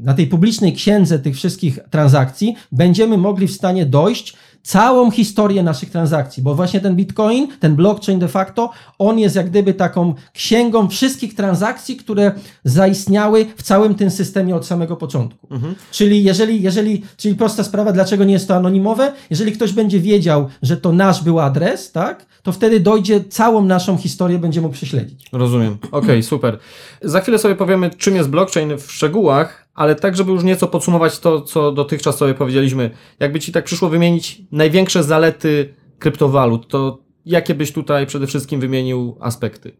[0.00, 5.90] na tej publicznej księdze tych wszystkich transakcji będziemy mogli w stanie dojść całą historię naszych
[5.90, 10.88] transakcji, bo właśnie ten Bitcoin, ten blockchain de facto, on jest jak gdyby taką księgą
[10.88, 12.32] wszystkich transakcji, które
[12.64, 15.48] zaistniały w całym tym systemie od samego początku.
[15.50, 15.74] Mhm.
[15.90, 19.12] Czyli jeżeli, jeżeli, czyli prosta sprawa, dlaczego nie jest to anonimowe?
[19.30, 23.96] Jeżeli ktoś będzie wiedział, że to nasz był adres, tak, to wtedy dojdzie, całą naszą
[23.96, 25.26] historię będzie mógł prześledzić.
[25.32, 25.78] Rozumiem.
[25.82, 26.58] Okej, okay, super.
[27.02, 31.18] Za chwilę sobie powiemy, czym jest blockchain w szczegółach, ale tak, żeby już nieco podsumować
[31.18, 32.90] to, co dotychczas sobie powiedzieliśmy.
[33.20, 39.16] Jakby Ci tak przyszło wymienić największe zalety kryptowalut, to jakie byś tutaj przede wszystkim wymienił
[39.20, 39.72] aspekty?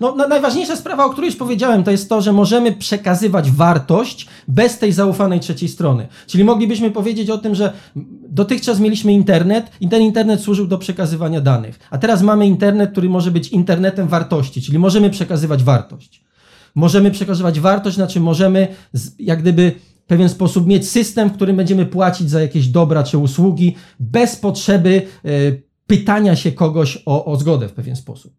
[0.00, 4.26] No, no, najważniejsza sprawa, o której już powiedziałem, to jest to, że możemy przekazywać wartość
[4.48, 6.08] bez tej zaufanej trzeciej strony.
[6.26, 7.72] Czyli moglibyśmy powiedzieć o tym, że
[8.28, 11.78] dotychczas mieliśmy internet i ten internet służył do przekazywania danych.
[11.90, 16.25] A teraz mamy internet, który może być internetem wartości, czyli możemy przekazywać wartość
[16.76, 18.68] możemy przekazywać wartość, znaczy możemy
[19.18, 19.72] jak gdyby
[20.04, 24.36] w pewien sposób mieć system, w którym będziemy płacić za jakieś dobra czy usługi bez
[24.36, 25.28] potrzeby e,
[25.86, 28.32] pytania się kogoś o, o zgodę w pewien sposób.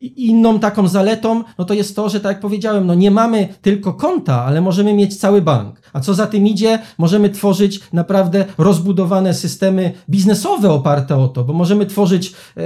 [0.00, 3.94] Inną taką zaletą, no to jest to, że tak jak powiedziałem, no nie mamy tylko
[3.94, 5.80] konta, ale możemy mieć cały bank.
[5.92, 11.52] A co za tym idzie, możemy tworzyć naprawdę rozbudowane systemy biznesowe oparte o to, bo
[11.52, 12.62] możemy tworzyć e,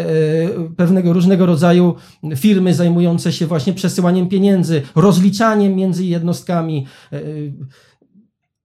[0.77, 1.95] pewnego różnego rodzaju
[2.37, 6.87] firmy zajmujące się właśnie przesyłaniem pieniędzy, rozliczaniem między jednostkami.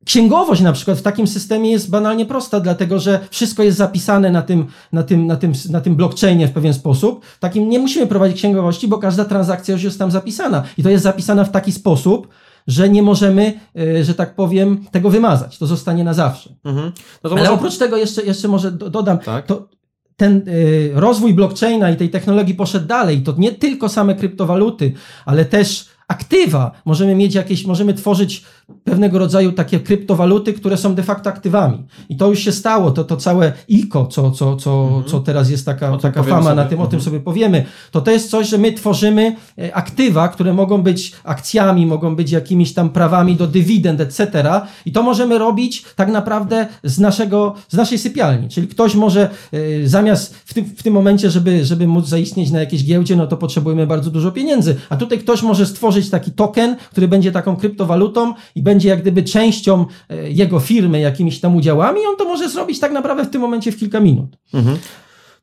[0.10, 4.42] Księgowość na przykład w takim systemie jest banalnie prosta, dlatego że wszystko jest zapisane na
[4.42, 7.26] tym, na tym, na tym, na tym blockchainie w pewien sposób.
[7.40, 10.64] Takim nie musimy prowadzić księgowości, bo każda transakcja już jest tam zapisana.
[10.78, 12.28] I to jest zapisana w taki sposób,
[12.68, 15.58] że nie możemy, e, że tak powiem, tego wymazać.
[15.58, 16.50] To zostanie na zawsze.
[16.64, 16.92] Mhm.
[17.24, 17.52] No Ale może...
[17.52, 19.46] oprócz tego jeszcze, jeszcze może dodam, tak?
[19.46, 19.68] to
[20.16, 23.22] ten y, rozwój blockchaina i tej technologii poszedł dalej.
[23.22, 24.94] To nie tylko same kryptowaluty,
[25.26, 26.72] ale też aktywa.
[26.86, 28.46] Możemy mieć jakieś, możemy tworzyć
[28.84, 31.84] pewnego rodzaju takie kryptowaluty, które są de facto aktywami.
[32.10, 35.04] I to już się stało, to, to całe ICO, co, co, co, mhm.
[35.04, 36.56] co teraz jest taka, taka fama sobie.
[36.56, 37.04] na tym, o tym mhm.
[37.04, 41.86] sobie powiemy, to to jest coś, że my tworzymy e, aktywa, które mogą być akcjami,
[41.86, 44.52] mogą być jakimiś tam prawami do dywidend, etc.
[44.86, 48.50] I to możemy robić tak naprawdę z, naszego, z naszej sypialni.
[48.50, 52.60] Czyli ktoś może e, zamiast w tym, w tym momencie, żeby, żeby móc zaistnieć na
[52.60, 54.76] jakiejś giełdzie, no to potrzebujemy bardzo dużo pieniędzy.
[54.90, 59.24] A tutaj ktoś może stworzyć taki token, który będzie taką kryptowalutą i będzie jak gdyby
[59.24, 63.30] częścią e, jego firmy jakimiś tam udziałami, i on to może zrobić tak naprawdę w
[63.30, 64.38] tym momencie w kilka minut.
[64.54, 64.78] Mhm.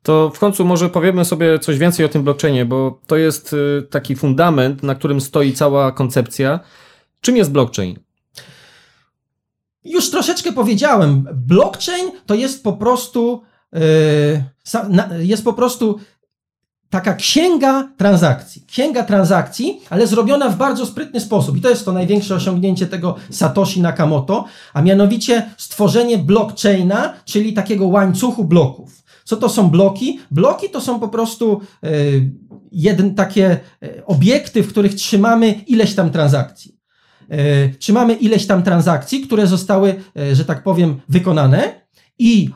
[0.03, 3.81] To w końcu może powiemy sobie coś więcej o tym blockchainie, bo to jest e,
[3.81, 6.59] taki fundament, na którym stoi cała koncepcja.
[7.21, 7.99] Czym jest blockchain?
[9.83, 11.27] Już troszeczkę powiedziałem.
[11.33, 13.41] Blockchain to jest po prostu
[13.73, 13.79] yy,
[15.19, 15.99] jest po prostu
[16.89, 18.63] taka księga transakcji.
[18.67, 21.57] Księga transakcji, ale zrobiona w bardzo sprytny sposób.
[21.57, 27.87] I to jest to największe osiągnięcie tego Satoshi Nakamoto, a mianowicie stworzenie blockchaina, czyli takiego
[27.87, 29.03] łańcuchu bloków.
[29.23, 30.19] Co to są bloki?
[30.31, 31.89] Bloki to są po prostu e,
[32.71, 36.77] jeden, takie e, obiekty, w których trzymamy ileś tam transakcji.
[37.29, 39.95] E, trzymamy ileś tam transakcji, które zostały,
[40.33, 41.81] że tak powiem, wykonane
[42.19, 42.49] i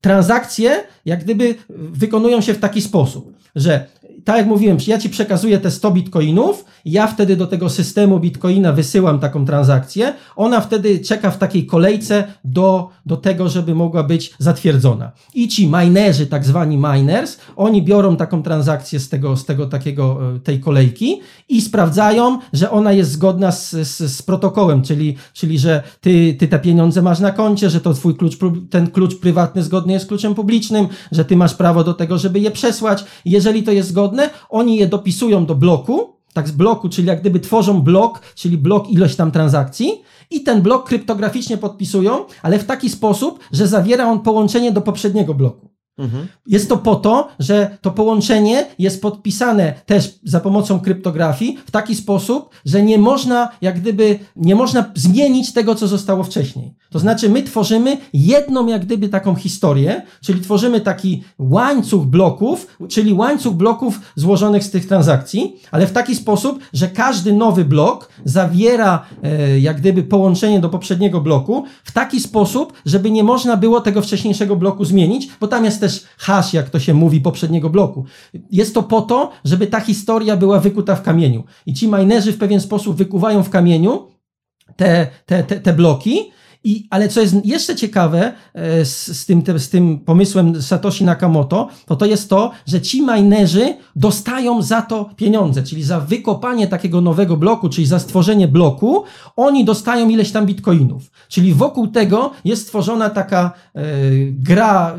[0.00, 3.86] transakcje jak gdyby wykonują się w taki sposób że
[4.26, 8.72] tak jak mówiłem, ja ci przekazuję te 100 bitcoinów, ja wtedy do tego systemu bitcoina
[8.72, 14.34] wysyłam taką transakcję, ona wtedy czeka w takiej kolejce do, do tego, żeby mogła być
[14.38, 15.12] zatwierdzona.
[15.34, 20.20] I ci minerzy, tak zwani miners, oni biorą taką transakcję z tego, z tego takiego,
[20.36, 25.58] e, tej kolejki i sprawdzają, że ona jest zgodna z, z, z protokołem, czyli, czyli
[25.58, 28.38] że ty, ty te pieniądze masz na koncie, że to twój klucz,
[28.70, 32.40] ten klucz prywatny zgodny jest z kluczem publicznym, że ty masz prawo do tego, żeby
[32.40, 33.04] je przesłać.
[33.24, 34.15] Jeżeli to jest zgodne,
[34.50, 38.90] oni je dopisują do bloku, tak z bloku, czyli jak gdyby tworzą blok, czyli blok
[38.90, 44.20] ilość tam transakcji i ten blok kryptograficznie podpisują, ale w taki sposób, że zawiera on
[44.20, 45.75] połączenie do poprzedniego bloku.
[45.98, 46.26] Mhm.
[46.46, 51.94] Jest to po to, że to połączenie jest podpisane też za pomocą kryptografii w taki
[51.94, 56.74] sposób, że nie można, jak gdyby, nie można zmienić tego, co zostało wcześniej.
[56.90, 63.12] To znaczy, my tworzymy jedną, jak gdyby, taką historię, czyli tworzymy taki łańcuch bloków, czyli
[63.12, 69.06] łańcuch bloków złożonych z tych transakcji, ale w taki sposób, że każdy nowy blok zawiera,
[69.22, 74.02] e, jak gdyby, połączenie do poprzedniego bloku w taki sposób, żeby nie można było tego
[74.02, 78.04] wcześniejszego bloku zmienić, bo tam jest też hash, jak to się mówi, poprzedniego bloku.
[78.50, 81.44] Jest to po to, żeby ta historia była wykuta w kamieniu.
[81.66, 84.08] I ci minerzy w pewien sposób wykuwają w kamieniu
[84.76, 86.30] te, te, te, te bloki,
[86.66, 91.04] i, ale co jest jeszcze ciekawe e, z, z, tym, te, z tym pomysłem Satoshi
[91.04, 96.66] Nakamoto, to to jest to, że ci minerzy dostają za to pieniądze, czyli za wykopanie
[96.66, 99.04] takiego nowego bloku, czyli za stworzenie bloku,
[99.36, 101.10] oni dostają ileś tam bitcoinów.
[101.28, 103.82] Czyli wokół tego jest stworzona taka e,
[104.30, 104.96] gra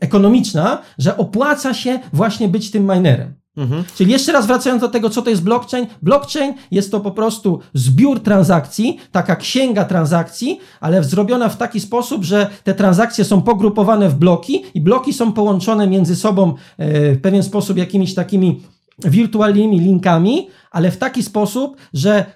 [0.00, 3.34] ekonomiczna, że opłaca się właśnie być tym minerem.
[3.58, 3.84] Mhm.
[3.94, 5.86] Czyli jeszcze raz wracając do tego, co to jest blockchain.
[6.02, 12.24] Blockchain jest to po prostu zbiór transakcji, taka księga transakcji, ale zrobiona w taki sposób,
[12.24, 17.20] że te transakcje są pogrupowane w bloki i bloki są połączone między sobą e, w
[17.20, 18.60] pewien sposób jakimiś takimi
[19.04, 22.26] wirtualnymi linkami, ale w taki sposób, że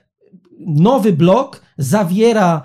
[0.66, 2.62] nowy blok zawiera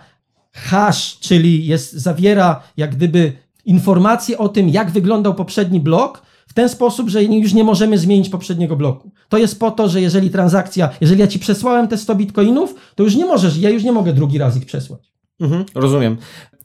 [0.54, 3.34] hash, czyli jest, zawiera jak gdyby
[3.67, 8.30] informacje o tym, jak wyglądał poprzedni blok, w ten sposób, że już nie możemy zmienić
[8.30, 9.12] poprzedniego bloku.
[9.30, 13.03] To jest po to, że jeżeli transakcja, jeżeli ja ci przesłałem te 100 bitcoinów, to
[13.03, 15.12] już nie możesz, ja już nie mogę drugi raz ich przesłać.
[15.39, 16.17] Mhm, rozumiem.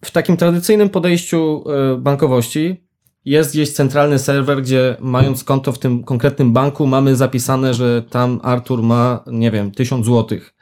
[0.04, 2.84] W takim tradycyjnym podejściu e, bankowości
[3.24, 8.40] jest gdzieś centralny serwer, gdzie mając konto w tym konkretnym banku, mamy zapisane, że tam
[8.42, 10.54] Artur ma, nie wiem, 1000 złotych.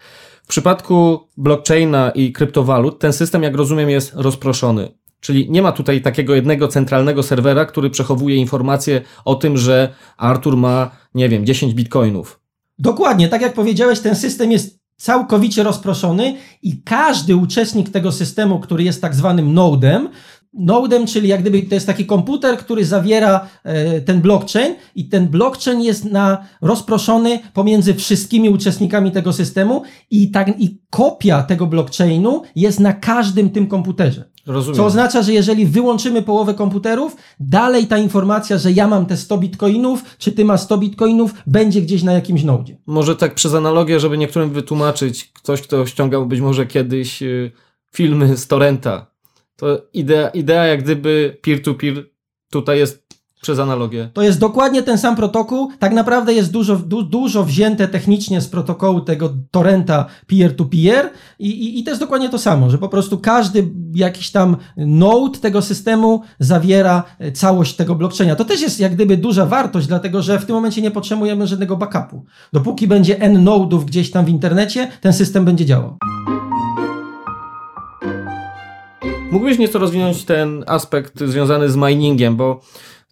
[0.44, 4.99] W przypadku blockchaina i kryptowalut ten system, jak rozumiem, jest rozproszony.
[5.20, 10.56] Czyli nie ma tutaj takiego jednego centralnego serwera, który przechowuje informacje o tym, że Artur
[10.56, 12.40] ma, nie wiem, 10 bitcoinów.
[12.78, 18.84] Dokładnie, tak jak powiedziałeś, ten system jest całkowicie rozproszony i każdy uczestnik tego systemu, który
[18.84, 20.08] jest tak zwanym nodem,
[20.52, 25.28] nodem, czyli jak gdyby to jest taki komputer, który zawiera e, ten blockchain i ten
[25.28, 32.42] blockchain jest na, rozproszony pomiędzy wszystkimi uczestnikami tego systemu i, tak, i kopia tego blockchainu
[32.56, 34.29] jest na każdym tym komputerze.
[34.50, 34.76] Rozumiem.
[34.76, 39.38] Co oznacza, że jeżeli wyłączymy połowę komputerów, dalej ta informacja, że ja mam te 100
[39.38, 42.76] bitcoinów, czy ty masz 100 bitcoinów, będzie gdzieś na jakimś nodzie.
[42.86, 47.52] Może tak przez analogię, żeby niektórym wytłumaczyć, ktoś, kto ściągał być może kiedyś y,
[47.94, 49.06] filmy z torrenta,
[49.56, 52.04] to idea, idea jak gdyby peer-to-peer
[52.50, 53.09] tutaj jest
[53.40, 54.10] przez analogię.
[54.12, 55.68] To jest dokładnie ten sam protokół.
[55.78, 61.80] Tak naprawdę jest dużo, du, dużo wzięte technicznie z protokołu tego torrenta peer-to-peer i, i,
[61.80, 66.22] i to jest dokładnie to samo, że po prostu każdy jakiś tam node tego systemu
[66.38, 68.36] zawiera e, całość tego blockchaina.
[68.36, 71.76] To też jest jak gdyby duża wartość, dlatego że w tym momencie nie potrzebujemy żadnego
[71.76, 72.24] backupu.
[72.52, 75.96] Dopóki będzie n node'ów gdzieś tam w internecie, ten system będzie działał.
[79.32, 82.60] Mógłbyś nieco rozwinąć ten aspekt związany z miningiem, bo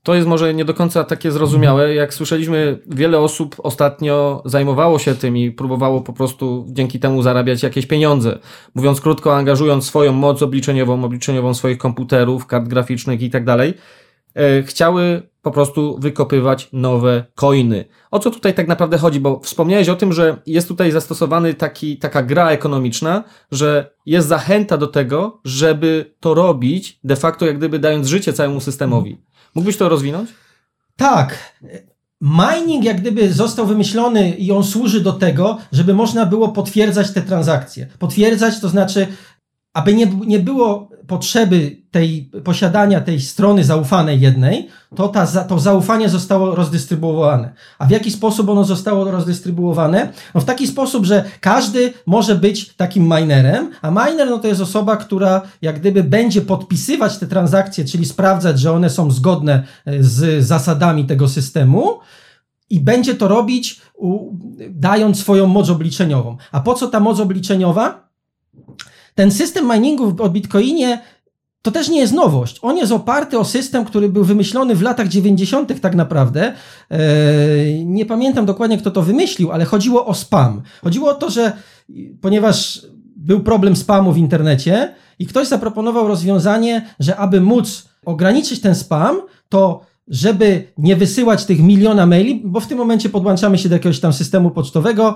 [0.09, 1.95] to jest może nie do końca takie zrozumiałe.
[1.95, 7.63] Jak słyszeliśmy, wiele osób ostatnio zajmowało się tym i próbowało po prostu dzięki temu zarabiać
[7.63, 8.39] jakieś pieniądze.
[8.75, 13.75] Mówiąc krótko, angażując swoją moc obliczeniową, obliczeniową swoich komputerów, kart graficznych i tak dalej,
[14.35, 17.85] e, chciały po prostu wykopywać nowe coiny.
[18.11, 19.21] O co tutaj tak naprawdę chodzi?
[19.21, 24.77] Bo wspomniałeś o tym, że jest tutaj zastosowany taki, taka gra ekonomiczna, że jest zachęta
[24.77, 29.28] do tego, żeby to robić, de facto jak gdyby dając życie całemu systemowi.
[29.59, 30.31] Mógłbyś to rozwinąć?
[30.97, 31.55] Tak.
[32.21, 37.23] Mining jak gdyby został wymyślony i on służy do tego, żeby można było potwierdzać te
[37.23, 37.87] transakcje.
[37.99, 39.07] Potwierdzać to znaczy,
[39.73, 46.09] aby nie, nie było potrzeby tej posiadania tej strony zaufanej jednej, to ta, to zaufanie
[46.09, 47.53] zostało rozdystrybuowane.
[47.79, 50.13] A w jaki sposób ono zostało rozdystrybuowane?
[50.35, 54.61] No w taki sposób, że każdy może być takim minerem, a miner no to jest
[54.61, 60.03] osoba, która jak gdyby będzie podpisywać te transakcje, czyli sprawdzać, że one są zgodne e,
[60.03, 61.99] z zasadami tego systemu
[62.71, 63.81] i będzie to robić
[64.71, 66.37] dając swoją moc obliczeniową.
[66.53, 68.08] A po co ta moc obliczeniowa?
[69.19, 71.01] Ten system miningu o Bitcoinie
[71.63, 72.59] to też nie jest nowość.
[72.63, 75.81] On jest oparty o system, który był wymyślony w latach 90.
[75.81, 76.53] tak naprawdę.
[76.91, 80.63] Eee, nie pamiętam dokładnie, kto to wymyślił, ale chodziło o spam.
[80.83, 81.53] Chodziło o to, że
[82.21, 88.75] ponieważ był problem spamu w internecie i ktoś zaproponował rozwiązanie, że aby móc ograniczyć ten
[88.75, 93.75] spam, to żeby nie wysyłać tych miliona maili, bo w tym momencie podłączamy się do
[93.75, 95.15] jakiegoś tam systemu pocztowego,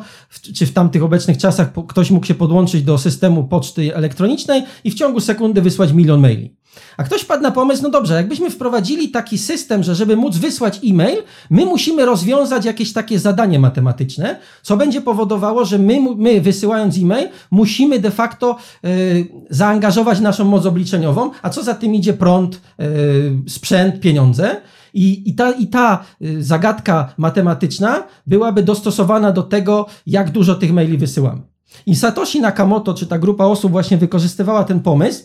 [0.55, 4.95] czy w tamtych obecnych czasach ktoś mógł się podłączyć do systemu poczty elektronicznej i w
[4.95, 6.57] ciągu sekundy wysłać milion maili.
[6.97, 10.81] A ktoś padł na pomysł, no dobrze, jakbyśmy wprowadzili taki system, że żeby móc wysłać
[10.85, 11.19] e-mail,
[11.51, 17.29] my musimy rozwiązać jakieś takie zadanie matematyczne, co będzie powodowało, że my, my wysyłając e-mail,
[17.51, 23.51] musimy de facto y, zaangażować naszą moc obliczeniową, a co za tym idzie prąd, y,
[23.51, 24.61] sprzęt, pieniądze.
[24.95, 30.73] I, i, ta, I ta y, zagadka matematyczna byłaby dostosowana do tego, jak dużo tych
[30.73, 31.43] maili wysyłamy.
[31.87, 35.25] I Satoshi Nakamoto, czy ta grupa osób właśnie wykorzystywała ten pomysł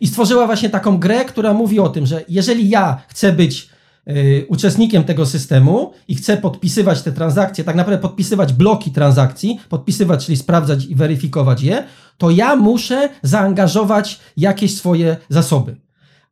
[0.00, 3.68] i stworzyła właśnie taką grę, która mówi o tym, że jeżeli ja chcę być
[4.08, 10.26] y, uczestnikiem tego systemu i chcę podpisywać te transakcje, tak naprawdę podpisywać bloki transakcji, podpisywać,
[10.26, 11.84] czyli sprawdzać i weryfikować je,
[12.18, 15.85] to ja muszę zaangażować jakieś swoje zasoby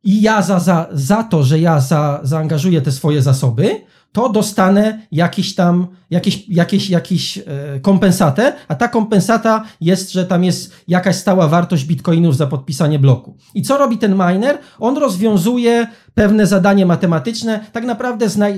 [0.05, 5.01] i ja za, za, za to, że ja za, zaangażuję te swoje zasoby, to dostanę
[5.11, 7.43] jakiś tam, jakieś, jakieś, jakieś e,
[7.81, 13.37] kompensatę, a ta kompensata jest, że tam jest jakaś stała wartość bitcoinów za podpisanie bloku.
[13.53, 14.57] I co robi ten miner?
[14.79, 18.57] On rozwiązuje pewne zadanie matematyczne, tak naprawdę znaj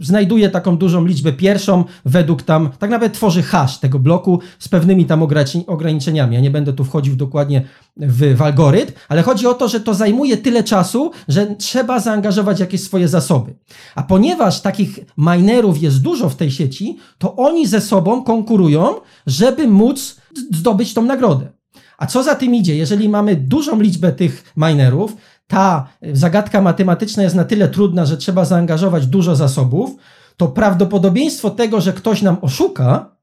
[0.00, 5.04] znajduje taką dużą liczbę pierwszą, według tam, tak naprawdę tworzy hash tego bloku z pewnymi
[5.04, 5.22] tam
[5.66, 6.34] ograniczeniami.
[6.34, 7.62] Ja nie będę tu wchodził dokładnie
[7.96, 12.60] w, w algorytm, ale chodzi o to, że to zajmuje tyle czasu, że trzeba zaangażować
[12.60, 13.54] jakieś swoje zasoby.
[13.94, 18.94] A ponieważ takich minerów jest dużo w tej sieci, to oni ze sobą konkurują,
[19.26, 20.16] żeby móc
[20.52, 21.56] zdobyć tą nagrodę.
[21.98, 22.76] A co za tym idzie?
[22.76, 28.44] Jeżeli mamy dużą liczbę tych minerów, ta zagadka matematyczna jest na tyle trudna, że trzeba
[28.44, 29.90] zaangażować dużo zasobów,
[30.36, 33.16] to prawdopodobieństwo tego, że ktoś nam oszuka,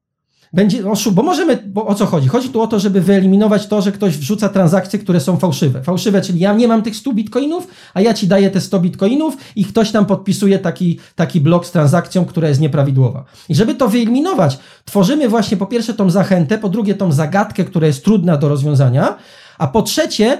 [0.54, 2.28] będzie oszu, bo możemy, bo o co chodzi?
[2.28, 5.82] Chodzi tu o to, żeby wyeliminować to, że ktoś wrzuca transakcje, które są fałszywe.
[5.82, 9.36] Fałszywe, czyli ja nie mam tych 100 bitcoinów, a ja ci daję te 100 bitcoinów
[9.56, 13.24] i ktoś tam podpisuje taki, taki blok z transakcją, która jest nieprawidłowa.
[13.48, 17.86] I żeby to wyeliminować, tworzymy właśnie po pierwsze tą zachętę, po drugie tą zagadkę, która
[17.86, 19.18] jest trudna do rozwiązania,
[19.58, 20.38] a po trzecie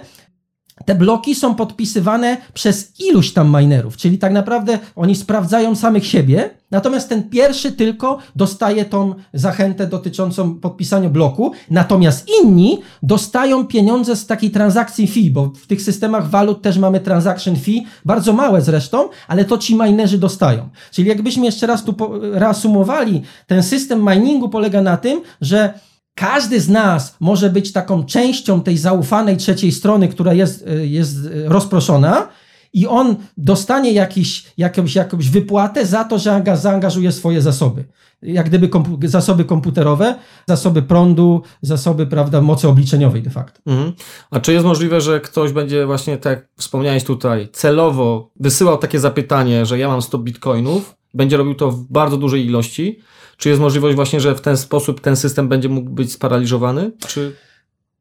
[0.85, 6.51] te bloki są podpisywane przez iluś tam minerów, czyli tak naprawdę oni sprawdzają samych siebie,
[6.71, 14.27] natomiast ten pierwszy tylko dostaje tą zachętę dotyczącą podpisania bloku, natomiast inni dostają pieniądze z
[14.27, 19.09] takiej transakcji fee, bo w tych systemach walut też mamy transaction fee, bardzo małe zresztą,
[19.29, 20.69] ale to ci minerzy dostają.
[20.91, 21.95] Czyli jakbyśmy jeszcze raz tu
[22.33, 25.75] reasumowali, ten system miningu polega na tym, że
[26.15, 31.17] każdy z nas może być taką częścią tej zaufanej trzeciej strony, która jest, e, jest
[31.27, 32.29] e, rozproszona,
[32.75, 37.85] i on dostanie jakiś, jakąś, jakąś wypłatę za to, że zaangażuje swoje zasoby.
[38.23, 40.15] Jak gdyby kompu zasoby komputerowe,
[40.49, 43.61] zasoby prądu, zasoby prawda, mocy obliczeniowej de facto.
[43.67, 43.93] Mhm.
[44.31, 49.01] A czy jest możliwe, że ktoś będzie właśnie, tak jak wspomniałeś tutaj, celowo wysyłał takie
[49.01, 52.99] zapytanie, że ja mam 100 bitcoinów, będzie robił to w bardzo dużej ilości,
[53.37, 56.91] czy jest możliwość właśnie, że w ten sposób ten system będzie mógł być sparaliżowany?
[57.07, 57.37] Czy...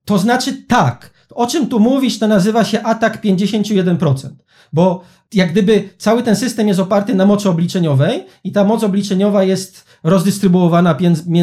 [0.05, 1.13] To znaczy tak.
[1.29, 4.29] O czym tu mówisz, to nazywa się atak 51%.
[4.73, 9.43] Bo jak gdyby cały ten system jest oparty na mocy obliczeniowej i ta moc obliczeniowa
[9.43, 10.95] jest rozdystrybuowana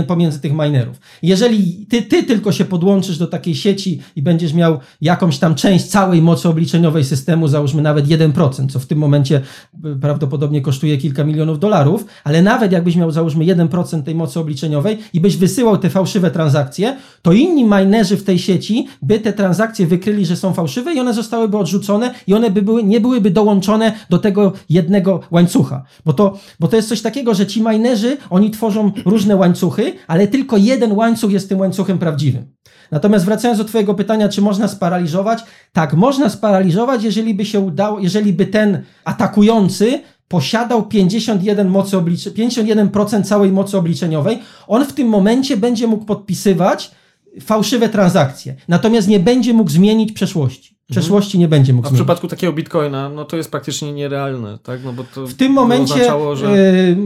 [0.07, 1.01] pomiędzy tych minerów.
[1.23, 5.85] Jeżeli ty, ty tylko się podłączysz do takiej sieci i będziesz miał jakąś tam część
[5.85, 9.40] całej mocy obliczeniowej systemu, załóżmy nawet 1%, co w tym momencie
[9.85, 14.99] y, prawdopodobnie kosztuje kilka milionów dolarów, ale nawet jakbyś miał załóżmy 1% tej mocy obliczeniowej
[15.12, 19.87] i byś wysyłał te fałszywe transakcje, to inni minerzy w tej sieci by te transakcje
[19.87, 23.92] wykryli, że są fałszywe i one zostałyby odrzucone i one by były, nie byłyby dołączone
[24.11, 25.85] do tego jednego łańcucha.
[26.05, 30.29] Bo to, bo to jest coś takiego, że ci minerzy, oni tworzą różne łańcuchy, ale
[30.29, 32.47] tylko jeden łańcuch jest tym łańcuchem prawdziwym.
[32.91, 35.45] Natomiast wracając do Twojego pytania, czy można sparaliżować?
[35.73, 42.31] Tak, można sparaliżować, jeżeli by się udało, jeżeli by ten atakujący posiadał 51 mocy oblicze,
[42.31, 46.91] 51% całej mocy obliczeniowej, on w tym momencie będzie mógł podpisywać
[47.40, 48.57] fałszywe transakcje.
[48.69, 50.71] Natomiast nie będzie mógł zmienić przeszłości.
[50.75, 51.01] Mhm.
[51.03, 52.05] Przeszłości nie będzie mógł A w zmienić.
[52.05, 54.85] przypadku takiego bitcoina, no to jest praktycznie nierealne, tak?
[54.85, 56.53] No bo to w tym momencie oznaczało, że...
[56.57, 56.97] Yy,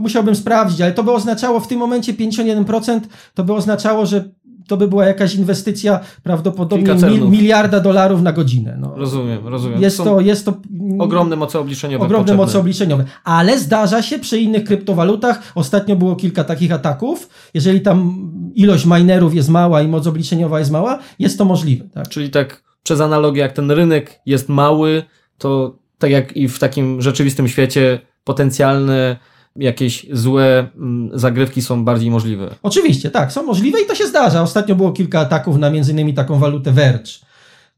[0.00, 3.00] musiałbym sprawdzić, ale to by oznaczało w tym momencie 51%,
[3.34, 4.24] to by oznaczało, że
[4.66, 8.76] to by była jakaś inwestycja prawdopodobnie mil, miliarda dolarów na godzinę.
[8.80, 8.94] No.
[8.96, 9.82] Rozumiem, rozumiem.
[9.82, 10.54] Jest to, jest to
[10.98, 12.04] ogromne moce obliczeniowe.
[12.04, 12.44] Ogromne potrzebne.
[12.44, 13.04] moce obliczeniowe.
[13.24, 19.34] Ale zdarza się przy innych kryptowalutach, ostatnio było kilka takich ataków, jeżeli tam ilość minerów
[19.34, 21.84] jest mała i moc obliczeniowa jest mała, jest to możliwe.
[21.94, 22.08] Tak?
[22.08, 25.02] Czyli tak przez analogię, jak ten rynek jest mały,
[25.38, 29.16] to tak jak i w takim rzeczywistym świecie potencjalne
[29.56, 32.54] jakieś złe mm, zagrywki są bardziej możliwe.
[32.62, 34.42] Oczywiście, tak, są możliwe i to się zdarza.
[34.42, 37.10] Ostatnio było kilka ataków na między innymi taką walutę Verge.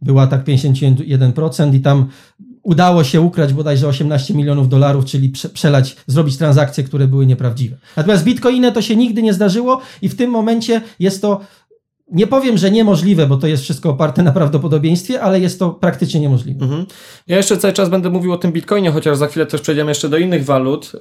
[0.03, 2.07] Był atak 51% i tam
[2.63, 7.77] udało się ukraść bodajże 18 milionów dolarów, czyli przelać, zrobić transakcje, które były nieprawdziwe.
[7.97, 11.41] Natomiast z Bitcoinem to się nigdy nie zdarzyło i w tym momencie jest to
[12.13, 16.21] nie powiem, że niemożliwe, bo to jest wszystko oparte na prawdopodobieństwie, ale jest to praktycznie
[16.21, 16.65] niemożliwe.
[16.65, 16.87] Mhm.
[17.27, 20.09] Ja jeszcze cały czas będę mówił o tym Bitcoinie, chociaż za chwilę też przejdziemy jeszcze
[20.09, 20.93] do innych walut,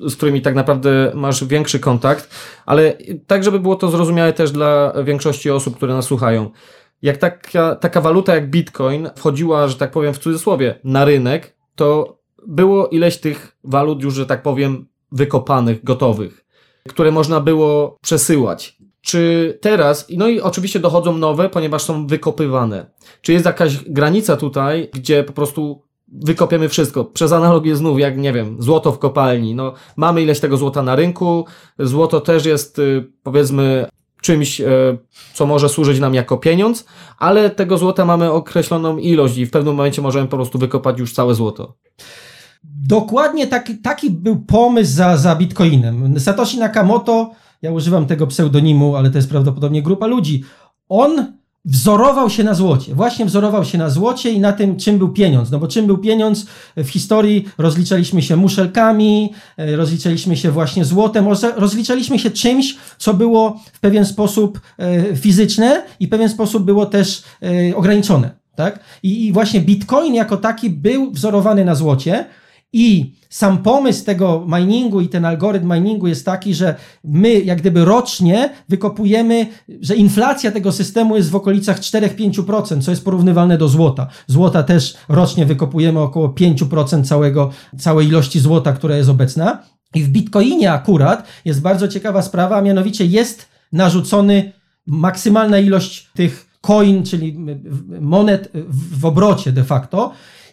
[0.00, 2.34] y, z którymi tak naprawdę masz większy kontakt,
[2.66, 6.50] ale tak, żeby było to zrozumiałe też dla większości osób, które nas słuchają.
[7.02, 12.18] Jak taka, taka waluta jak Bitcoin wchodziła, że tak powiem w cudzysłowie, na rynek, to
[12.46, 16.44] było ileś tych walut już, że tak powiem, wykopanych, gotowych,
[16.88, 18.81] które można było przesyłać.
[19.02, 22.86] Czy teraz, no i oczywiście dochodzą nowe, ponieważ są wykopywane.
[23.22, 27.04] Czy jest jakaś granica tutaj, gdzie po prostu wykopiemy wszystko.
[27.04, 29.54] Przez analogię znów, jak nie wiem, złoto w kopalni.
[29.54, 31.46] No, mamy ileś tego złota na rynku.
[31.78, 33.86] Złoto też jest, y, powiedzmy,
[34.22, 34.66] czymś, e,
[35.34, 36.84] co może służyć nam jako pieniądz,
[37.18, 41.12] ale tego złota mamy określoną ilość i w pewnym momencie możemy po prostu wykopać już
[41.12, 41.74] całe złoto.
[42.88, 46.20] Dokładnie taki, taki był pomysł za, za Bitcoinem.
[46.20, 47.30] Satoshi Nakamoto
[47.62, 50.44] ja używam tego pseudonimu, ale to jest prawdopodobnie grupa ludzi.
[50.88, 51.32] On
[51.64, 52.94] wzorował się na złocie.
[52.94, 55.50] Właśnie wzorował się na złocie i na tym, czym był pieniądz.
[55.50, 56.46] No bo czym był pieniądz
[56.76, 57.44] w historii?
[57.58, 64.04] Rozliczaliśmy się muszelkami, e, rozliczaliśmy się właśnie złotem, rozliczaliśmy się czymś, co było w pewien
[64.04, 68.30] sposób e, fizyczne i w pewien sposób było też e, ograniczone.
[68.54, 68.80] Tak?
[69.02, 72.24] I, I właśnie Bitcoin jako taki był wzorowany na złocie
[72.72, 77.84] i sam pomysł tego miningu i ten algorytm miningu jest taki, że my jak gdyby
[77.84, 79.46] rocznie wykopujemy,
[79.80, 84.06] że inflacja tego systemu jest w okolicach 4-5%, co jest porównywalne do złota.
[84.26, 89.62] Złota też rocznie wykopujemy około 5% całego, całej ilości złota, która jest obecna.
[89.94, 94.52] I w Bitcoinie akurat jest bardzo ciekawa sprawa, a mianowicie jest narzucony
[94.86, 97.38] maksymalna ilość tych coin, czyli
[98.00, 98.52] monet
[98.98, 100.12] w obrocie de facto.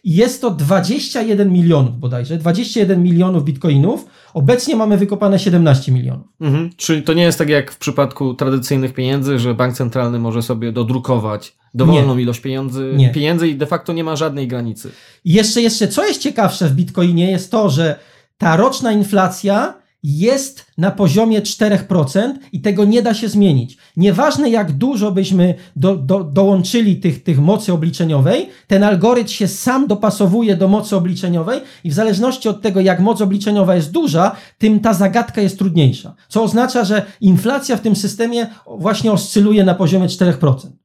[0.10, 4.06] Jest to 21 milionów bodajże, 21 milionów bitcoinów.
[4.34, 6.28] Obecnie mamy wykopane 17 milionów.
[6.42, 6.70] Mhm.
[6.78, 10.72] Czyli to nie jest tak jak w przypadku tradycyjnych pieniędzy, że bank centralny może sobie
[10.72, 12.22] dodrukować dowolną Nie.
[12.22, 13.10] ilość pieniędzy, Nie.
[13.10, 14.92] pieniędzy i de facto nie ma żadnej granicy.
[15.26, 18.00] I jeszcze, jeszcze, co jest ciekawsze w bitcoinie, jest to, że
[18.38, 19.74] ta roczna inflacja
[20.04, 23.78] jest na poziomie 4% i tego nie da się zmienić.
[23.98, 29.88] Nieważne jak dużo byśmy do, do, dołączyli tych, tych mocy obliczeniowej, ten algorytm się sam
[29.88, 34.80] dopasowuje do mocy obliczeniowej i w zależności od tego, jak moc obliczeniowa jest duża, tym
[34.80, 36.16] ta zagadka jest trudniejsza.
[36.28, 38.48] Co oznacza, że inflacja w tym systemie
[38.78, 40.79] właśnie oscyluje na poziomie 4%.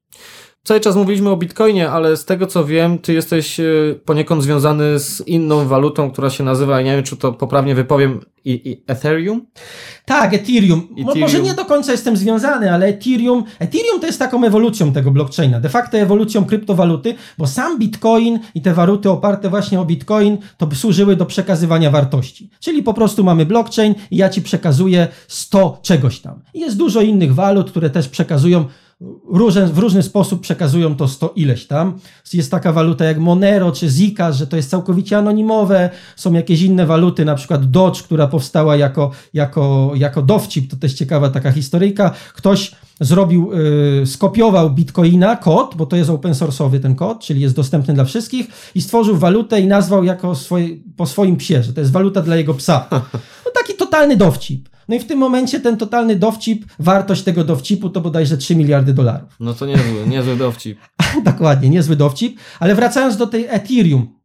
[0.65, 3.63] Cały czas mówiliśmy o Bitcoinie, ale z tego co wiem, ty jesteś e,
[4.05, 8.69] poniekąd związany z inną walutą, która się nazywa, nie wiem czy to poprawnie wypowiem, i,
[8.69, 9.45] i Ethereum?
[10.05, 10.87] Tak, Ethereum.
[10.91, 11.19] Ethereum.
[11.19, 15.59] Może nie do końca jestem związany, ale Ethereum, Ethereum to jest taką ewolucją tego blockchaina,
[15.59, 20.67] de facto ewolucją kryptowaluty, bo sam Bitcoin i te waluty oparte właśnie o Bitcoin to
[20.67, 22.49] by służyły do przekazywania wartości.
[22.59, 26.41] Czyli po prostu mamy blockchain i ja ci przekazuję 100 czegoś tam.
[26.53, 28.65] Jest dużo innych walut, które też przekazują
[29.73, 31.99] w różny sposób przekazują to 100 ileś tam.
[32.33, 35.89] Jest taka waluta jak Monero czy Zika, że to jest całkowicie anonimowe.
[36.15, 40.71] Są jakieś inne waluty, na przykład Doge, która powstała jako, jako, jako dowcip.
[40.71, 42.11] To też ciekawa taka historyjka.
[42.33, 42.71] Ktoś
[43.01, 43.51] zrobił,
[43.99, 48.05] yy, skopiował bitcoina, kod, bo to jest open source'owy ten kod, czyli jest dostępny dla
[48.05, 50.67] wszystkich i stworzył walutę i nazwał jako swoje,
[50.97, 52.85] po swoim psie, że to jest waluta dla jego psa.
[53.45, 54.69] No taki totalny dowcip.
[54.87, 58.93] No i w tym momencie ten totalny dowcip, wartość tego dowcipu to bodajże 3 miliardy
[58.93, 59.35] dolarów.
[59.39, 60.79] No to niezły, niezły dowcip.
[61.23, 62.39] Dokładnie, niezły dowcip.
[62.59, 64.15] Ale wracając do tej Ethereum.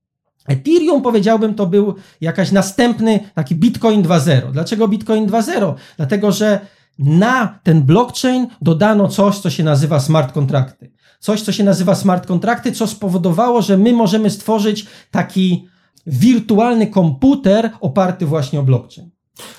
[0.49, 4.53] Ethereum powiedziałbym to był jakaś następny taki Bitcoin 2.0.
[4.53, 5.75] Dlaczego Bitcoin 2.0?
[5.97, 6.61] Dlatego, że
[6.99, 10.93] na ten blockchain dodano coś, co się nazywa smart kontrakty.
[11.21, 15.69] Coś, co się nazywa smart kontrakty, co spowodowało, że my możemy stworzyć taki
[16.07, 19.11] wirtualny komputer oparty właśnie o blockchain.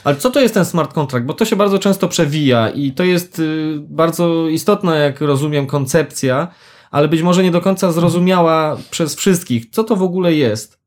[0.04, 1.26] Ale co to jest ten smart contract?
[1.26, 6.48] Bo to się bardzo często przewija i to jest y, bardzo istotna, jak rozumiem, koncepcja,
[6.92, 9.70] ale być może nie do końca zrozumiała przez wszystkich.
[9.70, 10.80] Co to w ogóle jest?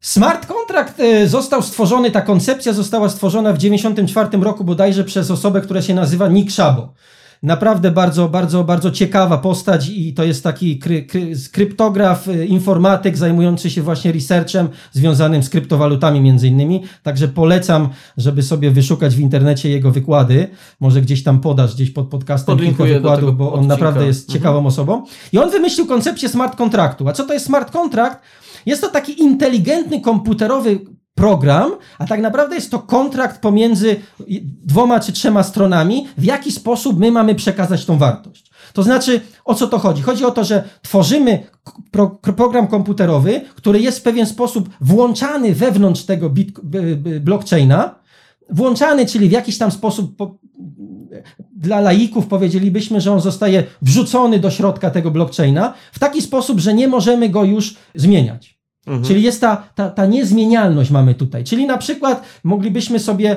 [0.00, 5.60] Smart contract y, został stworzony, ta koncepcja została stworzona w 1994 roku bodajże przez osobę,
[5.60, 6.94] która się nazywa Nick Szabo.
[7.42, 13.16] Naprawdę bardzo, bardzo, bardzo ciekawa postać i to jest taki kry, kry, kryptograf, y, informatyk
[13.16, 16.82] zajmujący się właśnie researchem związanym z kryptowalutami między innymi.
[17.02, 20.48] Także polecam, żeby sobie wyszukać w internecie jego wykłady.
[20.80, 23.74] Może gdzieś tam podasz, gdzieś pod podcastem kilka Podlinkuję wykładów, bo on odcinka.
[23.74, 24.38] naprawdę jest Mhm.
[24.38, 25.04] ciekawą osobą.
[25.32, 27.08] I on wymyślił koncepcję smart kontraktu.
[27.08, 28.18] A co to jest smart kontrakt?
[28.66, 30.78] Jest to taki inteligentny komputerowy
[31.14, 33.96] program, a tak naprawdę jest to kontrakt pomiędzy
[34.64, 38.52] dwoma czy trzema stronami, w jaki sposób my mamy przekazać tą wartość.
[38.72, 40.02] To znaczy, o co to chodzi?
[40.02, 41.46] Chodzi o to, że tworzymy
[41.90, 46.60] pro, program komputerowy, który jest w pewien sposób włączany wewnątrz tego bit,
[47.20, 47.94] blockchaina,
[48.50, 50.38] włączany, czyli w jakiś tam sposób po,
[51.56, 56.74] dla laików powiedzielibyśmy, że on zostaje wrzucony do środka tego blockchaina w taki sposób, że
[56.74, 58.61] nie możemy go już zmieniać.
[58.86, 59.04] Mhm.
[59.04, 61.44] Czyli jest ta, ta, ta niezmienialność mamy tutaj.
[61.44, 63.36] Czyli na przykład moglibyśmy sobie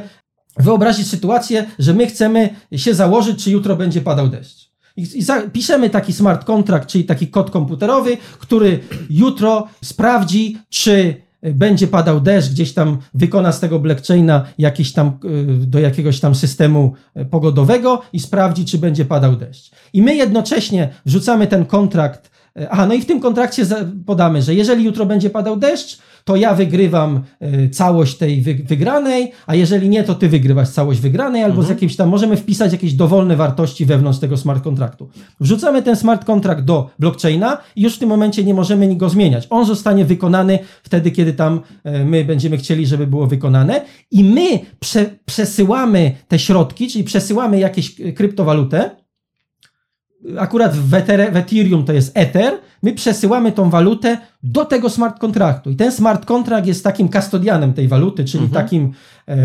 [0.58, 4.72] wyobrazić sytuację, że my chcemy się założyć, czy jutro będzie padał deszcz.
[4.98, 8.80] I, i za, piszemy taki smart contract, czyli taki kod komputerowy, który
[9.10, 15.68] jutro sprawdzi, czy będzie padał deszcz, gdzieś tam wykona z tego blockchaina jakiś tam, y,
[15.68, 19.72] do jakiegoś tam systemu y, pogodowego i sprawdzi, czy będzie padał deszcz.
[19.94, 23.66] I my jednocześnie wrzucamy ten kontrakt y, Aha, no i w tym kontrakcie
[24.06, 29.32] podamy, że jeżeli jutro będzie padał deszcz, to ja wygrywam y, całość tej wy, wygranej,
[29.48, 32.94] a jeżeli nie, to ty wygrywasz całość wygranej, albo z jakimś tam, możemy wpisać jakieś
[32.94, 35.10] dowolne wartości wewnątrz tego smart kontraktu.
[35.40, 39.48] Wrzucamy ten smart kontrakt do blockchaina i już w tym momencie nie możemy go zmieniać.
[39.50, 43.82] On zostanie wykonany wtedy, kiedy tam y, my będziemy chcieli, żeby było wykonane
[44.12, 49.05] i my prze, przesyłamy te środki, czyli przesyłamy jakieś kryptowalutę,
[50.38, 52.54] akurat w, Ether, w Ethereum to jest Ether,
[52.84, 55.70] my przesyłamy tą walutę do tego smart kontraktu.
[55.70, 58.94] I ten smart kontrakt jest takim kastodianem tej waluty, czyli takim,
[59.28, 59.36] e,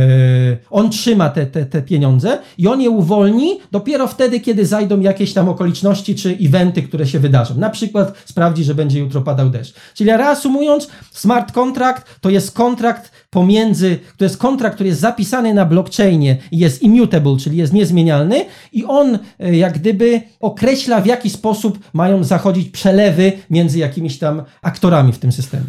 [0.71, 5.33] on trzyma te, te, te pieniądze i on je uwolni dopiero wtedy, kiedy zajdą jakieś
[5.33, 7.55] tam okoliczności czy eventy, które się wydarzą.
[7.55, 9.75] Na przykład sprawdzi, że będzie jutro padał deszcz.
[9.95, 15.65] Czyli reasumując, smart kontrakt to jest kontrakt pomiędzy, to jest kontrakt, który jest zapisany na
[15.65, 21.31] blockchainie i jest immutable, czyli jest niezmienialny i on e, jak gdyby określa w jaki
[21.31, 25.65] sposób mają zachodzić przelewy między jakimiś tam aktorami w tym systemie.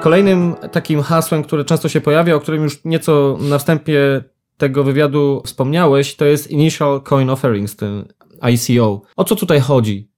[0.00, 4.24] Kolejnym takim hasłem, które często się pojawia, o którym już nieco na wstępie
[4.56, 7.76] tego wywiadu wspomniałeś, to jest Initial Coin Offerings.
[7.76, 8.04] Ten
[8.40, 9.00] ICO.
[9.16, 10.10] O co tutaj chodzi?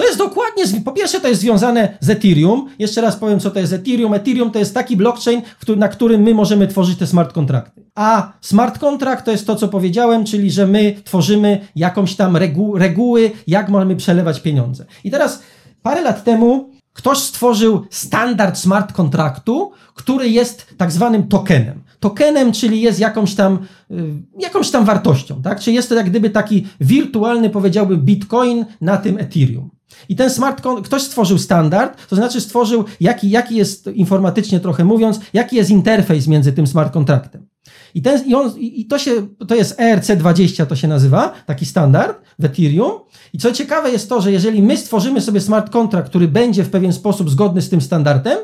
[0.00, 2.68] To jest dokładnie, po pierwsze to jest związane z Ethereum.
[2.78, 4.14] Jeszcze raz powiem, co to jest Ethereum.
[4.14, 5.42] Ethereum to jest taki blockchain,
[5.76, 7.84] na którym my możemy tworzyć te smart kontrakty.
[7.94, 12.78] A smart contract to jest to, co powiedziałem, czyli że my tworzymy jakąś tam regu
[12.78, 14.84] reguły, jak mamy przelewać pieniądze.
[15.04, 15.42] I teraz
[15.82, 21.82] parę lat temu ktoś stworzył standard smart kontraktu, który jest tak zwanym tokenem.
[22.00, 23.58] Tokenem, czyli jest jakąś tam,
[23.90, 23.94] y,
[24.38, 25.60] jakąś tam wartością, tak?
[25.60, 29.79] Czyli jest to jak gdyby taki wirtualny, powiedziałbym, bitcoin na tym Ethereum.
[30.08, 35.20] I ten smart ktoś stworzył standard, to znaczy stworzył, jaki, jaki jest informatycznie trochę mówiąc,
[35.32, 37.46] jaki jest interfejs między tym smart kontraktem.
[37.94, 42.20] I, ten, i, on, i to, się, to jest ERC20, to się nazywa, taki standard
[42.38, 42.92] w Ethereum.
[43.32, 46.70] I co ciekawe jest to, że jeżeli my stworzymy sobie smart contract, który będzie w
[46.70, 48.38] pewien sposób zgodny z tym standardem,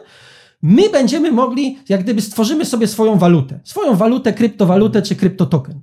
[0.62, 3.60] my będziemy mogli, jak gdyby stworzymy sobie swoją walutę.
[3.64, 5.80] Swoją walutę, kryptowalutę czy kryptotoken.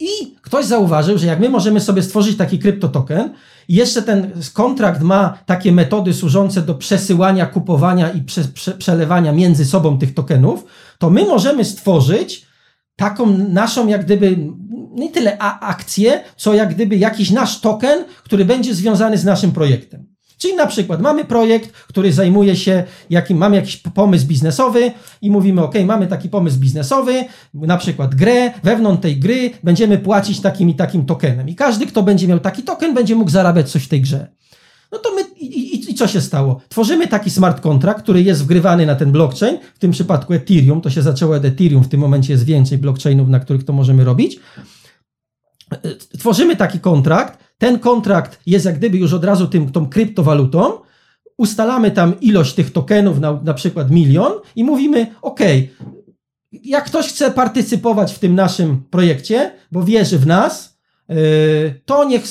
[0.00, 3.34] I ktoś zauważył, że jak my możemy sobie stworzyć taki kryptotoken,
[3.68, 9.32] i jeszcze ten kontrakt ma takie metody służące do przesyłania, kupowania i prze, prze, przelewania
[9.32, 10.64] między sobą tych tokenów,
[10.98, 12.46] to my możemy stworzyć
[12.96, 14.36] taką naszą, jak gdyby,
[14.90, 20.13] nie tyle akcję, co jak gdyby jakiś nasz token, który będzie związany z naszym projektem.
[20.44, 24.92] Czyli na przykład mamy projekt, który zajmuje się, jakim, mamy jakiś pomysł biznesowy
[25.22, 27.24] i mówimy, ok, mamy taki pomysł biznesowy,
[27.54, 31.48] na przykład grę, wewnątrz tej gry będziemy płacić takim i takim tokenem.
[31.48, 34.26] I każdy, kto będzie miał taki token, będzie mógł zarabiać coś w tej grze.
[34.92, 36.60] No to my, i, i, i co się stało?
[36.68, 40.90] Tworzymy taki smart contract, który jest wgrywany na ten blockchain, w tym przypadku Ethereum, to
[40.90, 44.40] się zaczęło od Ethereum, w tym momencie jest więcej blockchainów, na których to możemy robić.
[46.18, 50.72] Tworzymy taki kontrakt, ten kontrakt jest jak gdyby już od razu tym, tą kryptowalutą,
[51.36, 55.40] ustalamy tam ilość tych tokenów, na, na przykład milion i mówimy, ok,
[56.52, 60.78] jak ktoś chce partycypować w tym naszym projekcie, bo wierzy w nas,
[61.08, 62.24] yy, to, niech,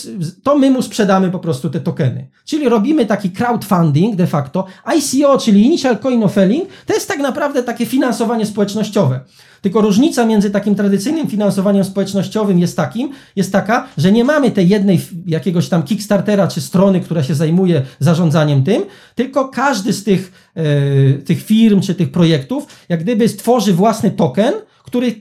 [0.43, 2.29] to my mu sprzedamy po prostu te tokeny.
[2.45, 4.65] Czyli robimy taki crowdfunding de facto.
[4.97, 9.19] ICO, czyli Initial Coin Offering, to jest tak naprawdę takie finansowanie społecznościowe.
[9.63, 14.69] Tylko różnica między takim tradycyjnym finansowaniem społecznościowym jest takim, jest taka, że nie mamy tej
[14.69, 18.83] jednej jakiegoś tam Kickstartera czy strony, która się zajmuje zarządzaniem tym,
[19.15, 24.53] tylko każdy z tych, e, tych firm czy tych projektów jak gdyby stworzy własny token,
[24.83, 25.15] który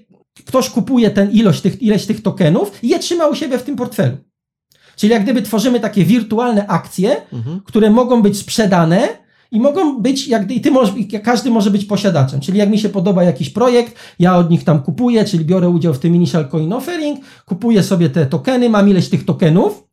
[0.47, 3.76] ktoś kupuje ten ilość tych, ileś tych tokenów i je trzyma u siebie w tym
[3.76, 4.16] portfelu.
[4.97, 7.61] Czyli jak gdyby tworzymy takie wirtualne akcje, mhm.
[7.64, 9.09] które mogą być sprzedane
[9.53, 10.95] i mogą być, jak, i ty możesz,
[11.25, 12.41] każdy może być posiadaczem.
[12.41, 15.95] Czyli jak mi się podoba jakiś projekt, ja od nich tam kupuję, czyli biorę udział
[15.95, 19.85] w tym Initial Coin Offering, kupuję sobie te tokeny, mam ileś tych tokenów.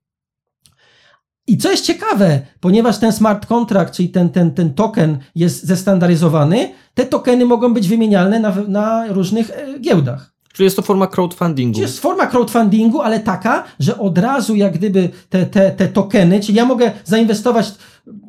[1.47, 6.73] I co jest ciekawe, ponieważ ten smart contract, czyli ten, ten, ten token jest zestandaryzowany,
[6.93, 10.33] te tokeny mogą być wymienialne na, na różnych e, giełdach.
[10.53, 11.73] Czyli jest to forma crowdfundingu.
[11.73, 16.39] Czyli jest forma crowdfundingu, ale taka, że od razu jak gdyby te, te, te tokeny,
[16.39, 17.73] czyli ja mogę zainwestować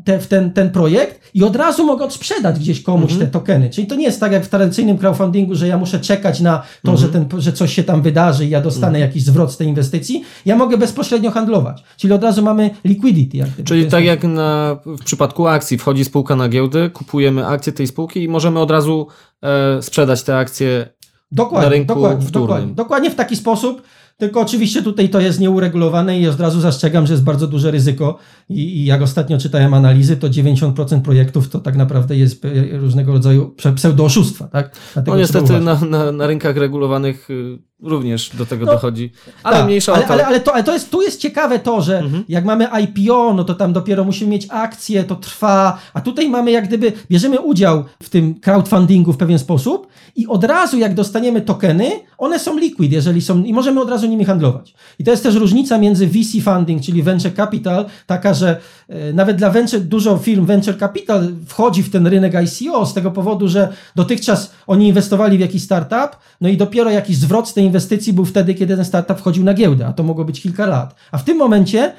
[0.04, 3.20] te, w ten, ten projekt i od razu mogę odsprzedać gdzieś komuś mhm.
[3.20, 3.70] te tokeny.
[3.70, 6.92] Czyli to nie jest tak jak w tradycyjnym crowdfundingu, że ja muszę czekać na to,
[6.92, 6.98] mhm.
[6.98, 9.02] że, ten, że coś się tam wydarzy i ja dostanę mhm.
[9.02, 10.24] jakiś zwrot z tej inwestycji.
[10.46, 11.84] Ja mogę bezpośrednio handlować.
[11.96, 13.36] Czyli od razu mamy liquidity.
[13.36, 17.86] Jak Czyli tak jak na, w przypadku akcji wchodzi spółka na giełdę, kupujemy akcje tej
[17.86, 19.06] spółki i możemy od razu
[19.42, 20.86] e, sprzedać te akcje
[21.32, 22.48] dokładnie, na rynku dokładnie, wtórnym.
[22.48, 23.82] Dokładnie, dokładnie w taki sposób,
[24.20, 28.18] tylko oczywiście tutaj to jest nieuregulowane i od razu zastrzegam, że jest bardzo duże ryzyko
[28.48, 33.54] i, i jak ostatnio czytałem analizy, to 90% projektów to tak naprawdę jest różnego rodzaju
[33.74, 34.48] pseudooszustwa.
[34.48, 34.76] Tak?
[34.94, 39.12] Dlatego no niestety na, na, na rynkach regulowanych y, również do tego no, dochodzi.
[39.42, 40.12] Ale tak, mniejsza ale, o to.
[40.12, 42.24] Ale, ale, to, ale to jest, tu jest ciekawe to, że mhm.
[42.28, 46.50] jak mamy IPO, no to tam dopiero musimy mieć akcje, to trwa, a tutaj mamy
[46.50, 51.40] jak gdyby, bierzemy udział w tym crowdfundingu w pewien sposób i od razu jak dostaniemy
[51.40, 54.74] tokeny, one są liquid, jeżeli są, i możemy od razu nimi handlować.
[54.98, 59.36] I to jest też różnica między VC funding, czyli venture capital, taka, że e, nawet
[59.36, 63.72] dla venture, dużo firm venture capital wchodzi w ten rynek ICO z tego powodu, że
[63.96, 68.24] dotychczas oni inwestowali w jakiś startup, no i dopiero jakiś zwrot z tej inwestycji był
[68.24, 70.94] wtedy, kiedy ten startup wchodził na giełdę, a to mogło być kilka lat.
[71.12, 71.92] A w tym momencie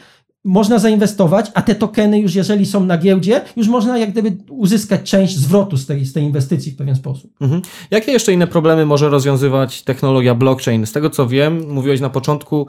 [0.43, 5.01] można zainwestować, a te tokeny już jeżeli są na giełdzie, już można jak gdyby uzyskać
[5.09, 7.31] część zwrotu z tej, z tej inwestycji w pewien sposób.
[7.41, 7.61] Mhm.
[7.91, 10.85] Jakie jeszcze inne problemy może rozwiązywać technologia blockchain?
[10.85, 12.67] Z tego co wiem, mówiłeś na początku,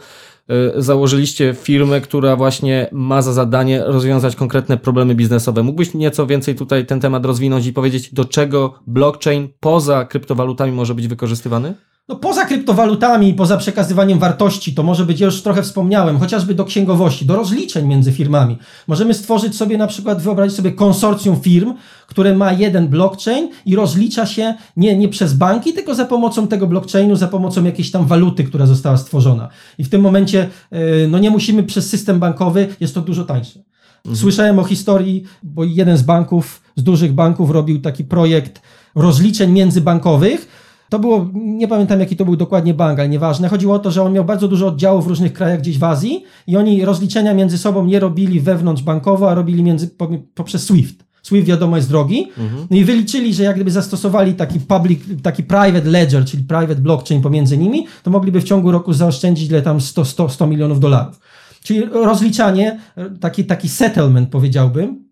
[0.77, 5.63] y, założyliście firmę, która właśnie ma za zadanie rozwiązać konkretne problemy biznesowe.
[5.63, 10.95] Mógłbyś nieco więcej tutaj ten temat rozwinąć i powiedzieć, do czego blockchain poza kryptowalutami może
[10.95, 11.75] być wykorzystywany?
[12.09, 16.65] No poza kryptowalutami, poza przekazywaniem wartości, to może być, ja już trochę wspomniałem, chociażby do
[16.65, 18.59] księgowości, do rozliczeń między firmami.
[18.89, 21.75] Możemy stworzyć sobie na przykład, wyobrazić sobie konsorcjum firm,
[22.07, 26.67] które ma jeden blockchain i rozlicza się nie, nie przez banki, tylko za pomocą tego
[26.67, 29.49] blockchainu, za pomocą jakiejś tam waluty, która została stworzona.
[29.79, 33.61] I w tym momencie e, no nie musimy przez system bankowy, jest to dużo tańsze.
[33.97, 34.17] Mhm.
[34.17, 38.63] Słyszałem o historii, bo jeden z banków, z dużych banków robił taki projekt
[38.95, 40.62] rozliczeń międzybankowych,
[40.93, 43.49] to było, nie pamiętam jaki to był dokładnie bank, ale nieważne.
[43.49, 46.25] Chodziło o to, że on miał bardzo dużo oddziałów w różnych krajach gdzieś w Azji
[46.47, 49.91] i oni rozliczenia między sobą nie robili wewnątrz bankowo, a robili między,
[50.35, 51.05] poprzez SWIFT.
[51.23, 52.29] SWIFT wiadomo jest drogi.
[52.39, 52.67] Mhm.
[52.71, 57.23] No i wyliczyli, że jak gdyby zastosowali taki public, taki private ledger, czyli private blockchain
[57.23, 61.21] pomiędzy nimi, to mogliby w ciągu roku zaoszczędzić ile tam 100, 100, 100 milionów dolarów.
[61.63, 62.81] Czyli rozliczanie,
[63.21, 65.05] taki, taki settlement powiedziałbym,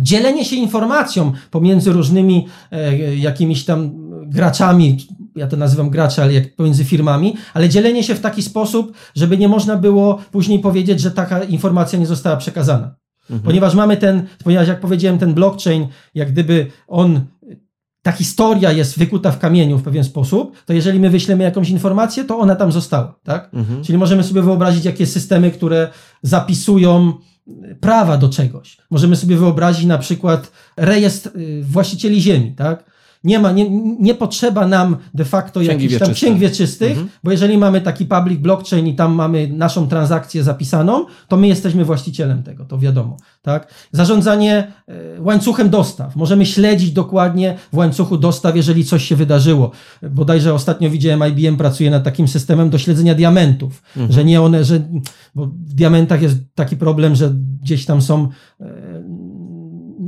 [0.00, 5.06] dzielenie się informacją pomiędzy różnymi e, jakimiś tam graczami,
[5.36, 9.38] ja to nazywam gracze, ale jak pomiędzy firmami, ale dzielenie się w taki sposób, żeby
[9.38, 12.94] nie można było później powiedzieć, że taka informacja nie została przekazana.
[13.22, 13.40] Mhm.
[13.40, 17.20] Ponieważ mamy ten, ponieważ jak powiedziałem, ten blockchain, jak gdyby on
[18.02, 22.24] ta historia jest wykuta w kamieniu w pewien sposób, to jeżeli my wyślemy jakąś informację,
[22.24, 23.50] to ona tam została, tak?
[23.54, 23.84] Mhm.
[23.84, 25.88] Czyli możemy sobie wyobrazić jakieś systemy, które
[26.22, 27.12] zapisują
[27.80, 28.78] prawa do czegoś.
[28.90, 32.84] Możemy sobie wyobrazić na przykład rejestr y, właścicieli ziemi, tak?
[33.24, 37.08] Nie ma, nie, nie potrzeba nam de facto księgi jakichś tam księg wieczystych, mhm.
[37.24, 41.84] bo jeżeli mamy taki public blockchain i tam mamy naszą transakcję zapisaną, to my jesteśmy
[41.84, 43.16] właścicielem tego, to wiadomo.
[43.42, 43.74] Tak?
[43.92, 46.16] Zarządzanie e, łańcuchem dostaw.
[46.16, 49.70] Możemy śledzić dokładnie w łańcuchu dostaw, jeżeli coś się wydarzyło.
[50.02, 54.12] Bodajże ostatnio widziałem, IBM pracuje nad takim systemem do śledzenia diamentów, mhm.
[54.12, 54.80] że nie one, że
[55.34, 58.28] bo w diamentach jest taki problem, że gdzieś tam są
[58.60, 58.97] e,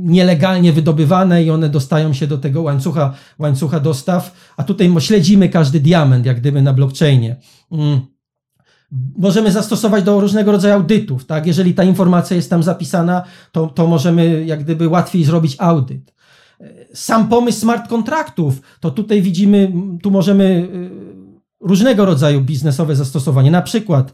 [0.03, 5.79] nielegalnie wydobywane i one dostają się do tego łańcucha, łańcucha dostaw, a tutaj śledzimy każdy
[5.79, 7.35] diament, jak gdyby na blockchainie.
[7.71, 7.99] Mm.
[9.17, 11.47] Możemy zastosować do różnego rodzaju audytów, tak?
[11.47, 16.13] Jeżeli ta informacja jest tam zapisana, to, to możemy jak gdyby łatwiej zrobić audyt.
[16.93, 19.71] Sam pomysł smart kontraktów, to tutaj widzimy,
[20.03, 24.13] tu możemy y, różnego rodzaju biznesowe zastosowanie, na przykład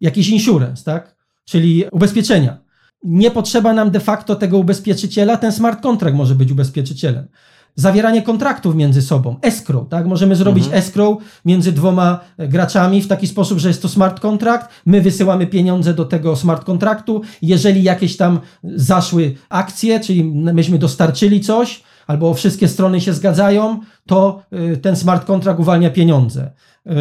[0.00, 1.16] jakiś insurance, tak?
[1.44, 2.65] Czyli ubezpieczenia
[3.06, 7.26] nie potrzeba nam de facto tego ubezpieczyciela, ten smart contract może być ubezpieczycielem.
[7.74, 10.06] Zawieranie kontraktów między sobą, escrow, tak?
[10.06, 10.82] Możemy zrobić mhm.
[10.82, 15.46] escrow między dwoma e, graczami w taki sposób, że jest to smart contract, my wysyłamy
[15.46, 22.34] pieniądze do tego smart kontraktu, jeżeli jakieś tam zaszły akcje, czyli myśmy dostarczyli coś, albo
[22.34, 26.50] wszystkie strony się zgadzają, to e, ten smart contract uwalnia pieniądze.
[26.86, 26.92] Yy,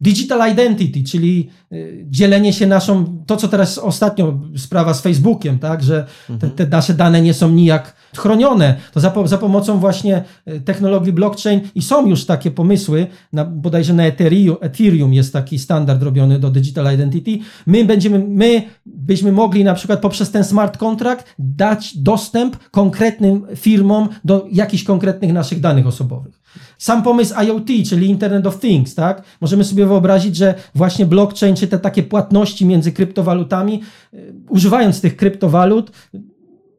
[0.00, 5.82] Digital identity, czyli y, dzielenie się naszą, to co teraz ostatnio sprawa z Facebookiem, tak,
[5.82, 6.06] że
[6.40, 11.12] te, te nasze dane nie są nijak chronione, to za, za, pomocą właśnie y, technologii
[11.12, 16.38] blockchain i są już takie pomysły, na, bodajże na Ethereum, Ethereum jest taki standard robiony
[16.38, 17.38] do digital identity.
[17.66, 24.08] My będziemy, my byśmy mogli na przykład poprzez ten smart contract dać dostęp konkretnym firmom
[24.24, 26.45] do jakichś konkretnych naszych danych osobowych.
[26.78, 29.22] Sam pomysł IoT, czyli Internet of Things, tak?
[29.40, 33.82] Możemy sobie wyobrazić, że właśnie blockchain, czy te takie płatności między kryptowalutami,
[34.14, 35.90] y, używając tych kryptowalut,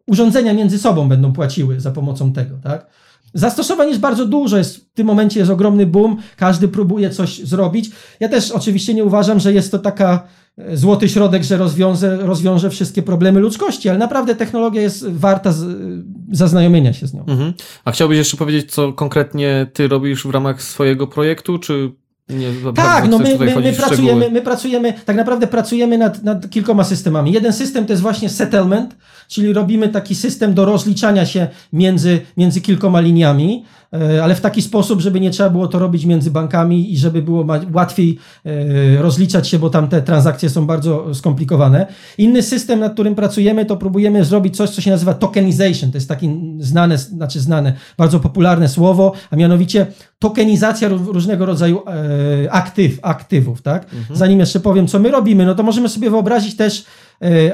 [0.08, 2.88] urządzenia między sobą będą płaciły za pomocą tego, tak?
[3.34, 7.92] Zastosowań jest bardzo dużo, jest, w tym momencie jest ogromny boom, każdy próbuje coś zrobić.
[8.20, 12.70] Ja też oczywiście nie uważam, że jest to taka e, złoty środek, że rozwiąże, rozwiąże
[12.70, 15.66] wszystkie problemy ludzkości, ale naprawdę technologia jest warta z,
[16.32, 17.26] zaznajomienia się z nią.
[17.28, 17.54] Mhm.
[17.86, 21.92] A chciałbyś jeszcze powiedzieć, co konkretnie ty robisz w ramach swojego projektu, czy
[22.30, 26.84] nie, tak, no my, my, my pracujemy, my pracujemy, tak naprawdę pracujemy nad, nad kilkoma
[26.84, 27.32] systemami.
[27.32, 28.96] Jeden system to jest właśnie settlement,
[29.28, 33.66] czyli robimy taki system do rozliczania się między, między kilkoma liniami.
[33.94, 37.22] E, ale w taki sposób, żeby nie trzeba było to robić między bankami i żeby
[37.22, 41.88] było łatwiej e, rozliczać się, bo tam te transakcje są bardzo skomplikowane.
[42.18, 45.92] Inny system, nad którym pracujemy, to próbujemy zrobić coś, co się nazywa tokenization.
[45.92, 49.88] To jest takie znane, znaczy znane, bardzo popularne słowo, a mianowicie
[50.20, 53.62] tokenizacja różnego rodzaju e, aktyw, aktywów.
[53.62, 53.84] Tak?
[53.84, 54.18] Mhm.
[54.18, 56.86] Zanim jeszcze powiem, co my robimy, no to możemy sobie wyobrazić też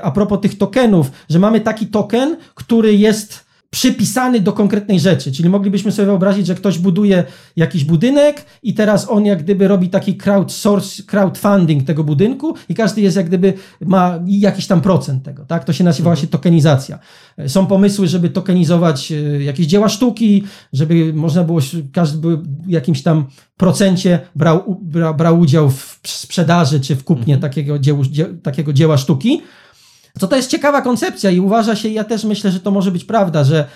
[0.01, 5.31] a propos tych tokenów, że mamy taki token, który jest przypisany do konkretnej rzeczy.
[5.31, 7.23] Czyli moglibyśmy sobie wyobrazić, że ktoś buduje
[7.55, 13.01] jakiś budynek i teraz on jak gdyby robi taki crowdsource, crowdfunding tego budynku i każdy
[13.01, 15.45] jest jak gdyby ma jakiś tam procent tego.
[15.45, 15.63] Tak?
[15.63, 16.15] To się nazywa mhm.
[16.15, 16.99] właśnie tokenizacja.
[17.47, 20.43] Są pomysły, żeby tokenizować e, jakieś dzieła sztuki,
[20.73, 21.59] żeby można było,
[21.93, 23.25] każdy by w jakimś tam
[23.57, 27.41] procencie brał, brał, brał udział w sprzedaży czy w kupnie mhm.
[27.41, 29.41] takiego, dzieł, dzie, takiego dzieła sztuki.
[30.19, 33.05] Co to jest ciekawa koncepcja i uważa się, ja też myślę, że to może być
[33.05, 33.67] prawda, że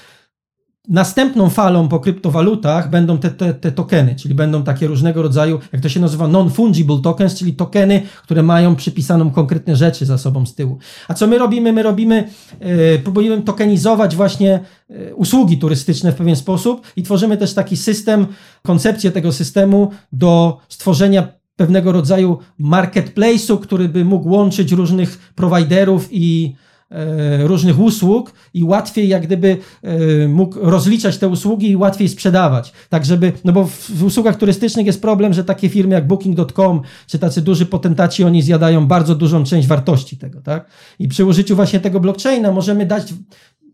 [0.87, 5.81] Następną falą po kryptowalutach będą te, te, te tokeny, czyli będą takie różnego rodzaju, jak
[5.81, 10.55] to się nazywa, non-fungible tokens, czyli tokeny, które mają przypisaną konkretne rzeczy za sobą z
[10.55, 10.77] tyłu.
[11.07, 11.73] A co my robimy?
[11.73, 12.29] My robimy,
[12.59, 14.59] yy, próbujemy tokenizować właśnie
[14.89, 18.27] yy, usługi turystyczne w pewien sposób i tworzymy też taki system,
[18.63, 21.27] koncepcję tego systemu do stworzenia
[21.57, 26.55] pewnego rodzaju marketplace'u, który by mógł łączyć różnych prowajderów i
[26.91, 32.73] E, różnych usług i łatwiej jak gdyby e, mógł rozliczać te usługi i łatwiej sprzedawać.
[32.89, 37.19] Tak, żeby, no bo w usługach turystycznych jest problem, że takie firmy jak Booking.com czy
[37.19, 40.69] tacy duży potentaci, oni zjadają bardzo dużą część wartości tego, tak?
[40.99, 43.13] I przy użyciu właśnie tego blockchaina możemy dać,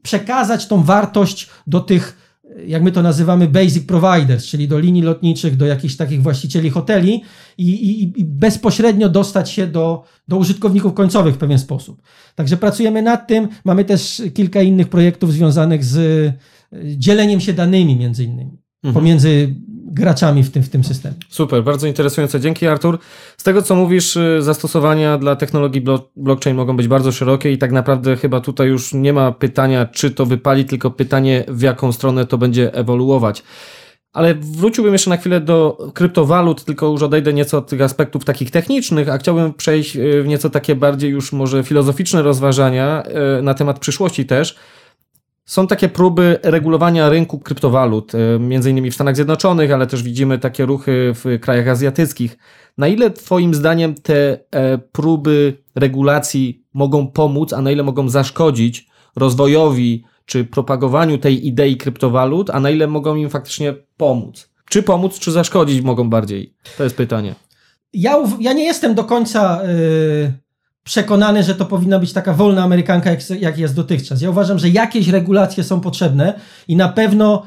[0.01, 2.22] przekazać tą wartość do tych
[2.67, 7.21] jak my to nazywamy, basic providers, czyli do linii lotniczych, do jakichś takich właścicieli hoteli
[7.57, 12.01] i, i, i, bezpośrednio dostać się do, do użytkowników końcowych w pewien sposób.
[12.35, 13.47] Także pracujemy nad tym.
[13.65, 16.33] Mamy też kilka innych projektów związanych z e,
[16.97, 18.57] dzieleniem się danymi między innymi.
[18.83, 18.93] Mhm.
[18.93, 19.55] Pomiędzy
[19.93, 21.15] graczami w tym, w tym systemie.
[21.29, 22.39] Super, bardzo interesujące.
[22.39, 22.99] Dzięki Artur.
[23.37, 25.83] Z tego co mówisz, y, zastosowania dla technologii
[26.15, 30.11] blockchain mogą być bardzo szerokie i tak naprawdę chyba tutaj już nie ma pytania, czy
[30.11, 33.43] to wypali, tylko pytanie, w jaką stronę to będzie ewoluować.
[34.13, 38.51] Ale wróciłbym jeszcze na chwilę do kryptowalut, tylko już odejdę nieco od tych aspektów takich
[38.51, 43.03] technicznych, a chciałbym przejść y, w nieco takie bardziej już może filozoficzne rozważania
[43.39, 44.55] y, na temat przyszłości też.
[45.45, 50.39] Są takie próby regulowania rynku kryptowalut, e, między innymi w Stanach Zjednoczonych, ale też widzimy
[50.39, 52.37] takie ruchy w krajach azjatyckich.
[52.77, 58.87] Na ile Twoim zdaniem te e, próby regulacji mogą pomóc, a na ile mogą zaszkodzić
[59.15, 64.49] rozwojowi czy propagowaniu tej idei kryptowalut, a na ile mogą im faktycznie pomóc?
[64.69, 66.53] Czy pomóc, czy zaszkodzić mogą bardziej?
[66.77, 67.35] To jest pytanie.
[67.93, 69.61] Ja, ja nie jestem do końca.
[69.63, 70.42] Yy
[70.83, 74.21] przekonany, że to powinna być taka wolna Amerykanka, jak, jak jest dotychczas.
[74.21, 77.43] Ja uważam, że jakieś regulacje są potrzebne i na pewno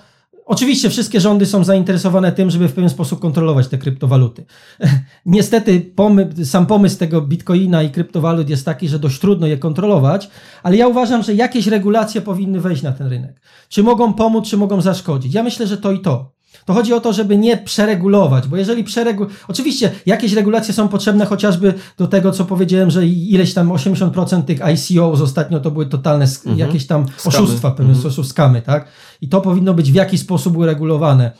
[0.48, 4.44] Oczywiście wszystkie rządy są zainteresowane tym, żeby w pewien sposób kontrolować te kryptowaluty.
[5.26, 10.30] Niestety pomy sam pomysł tego bitcoina i kryptowalut jest taki, że dość trudno je kontrolować,
[10.62, 13.40] ale ja uważam, że jakieś regulacje powinny wejść na ten rynek.
[13.68, 15.34] Czy mogą pomóc, czy mogą zaszkodzić.
[15.34, 16.35] Ja myślę, że to i to.
[16.64, 19.26] To chodzi o to, żeby nie przeregulować, bo jeżeli przeregu...
[19.48, 24.60] Oczywiście jakieś regulacje są potrzebne chociażby do tego, co powiedziałem, że ileś tam 80% tych
[24.60, 26.58] ICOs ostatnio to były totalne mhm.
[26.58, 27.36] jakieś tam skamy.
[27.36, 28.00] oszustwa, w pewien mhm.
[28.00, 28.88] sposób skamy, tak?
[29.20, 31.32] I to powinno być w jakiś sposób uregulowane.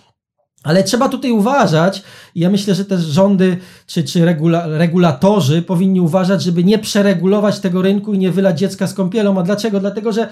[0.66, 2.02] Ale trzeba tutaj uważać,
[2.34, 3.56] i ja myślę, że też rządy
[3.86, 8.86] czy, czy regula, regulatorzy powinni uważać, żeby nie przeregulować tego rynku i nie wylać dziecka
[8.86, 9.38] z kąpielą.
[9.38, 9.80] A dlaczego?
[9.80, 10.28] Dlatego, że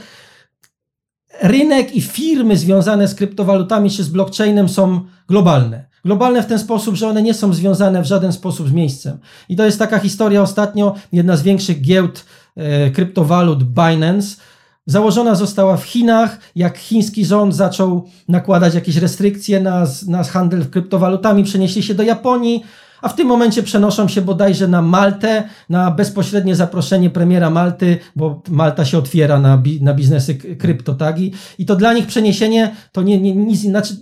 [1.43, 5.85] rynek i firmy związane z kryptowalutami czy z blockchainem są globalne.
[6.05, 9.19] Globalne w ten sposób, że one nie są związane w żaden sposób z miejscem.
[9.49, 12.25] I to jest taka historia ostatnio, jedna z większych giełd
[12.57, 14.37] e, kryptowalut, Binance,
[14.87, 21.45] Założona została w Chinach, jak chiński rząd zaczął nakładać jakieś restrykcje na, na handel kryptowalutami,
[21.45, 22.65] przenieśli się do Japonii,
[23.05, 28.43] a w tym momencie przenoszą się bodajże na Maltę, na bezpośrednie zaproszenie premiera Malty, bo
[28.49, 31.21] Malta się otwiera na, bi, na biznesy krypto, tak?
[31.21, 33.97] I, I to dla nich przeniesienie to nie, nie, nic, znaczy,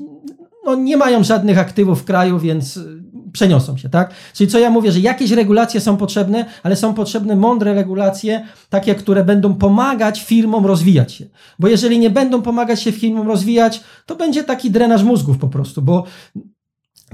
[0.65, 4.15] no nie mają żadnych aktywów w kraju, więc y, przeniosą się, tak?
[4.35, 8.95] Czyli co ja mówię, że jakieś regulacje są potrzebne, ale są potrzebne mądre regulacje, takie,
[8.95, 11.27] które będą pomagać firmom rozwijać się.
[11.59, 15.83] Bo jeżeli nie będą pomagać się firmom rozwijać, to będzie taki drenaż mózgów po prostu,
[15.83, 16.05] bo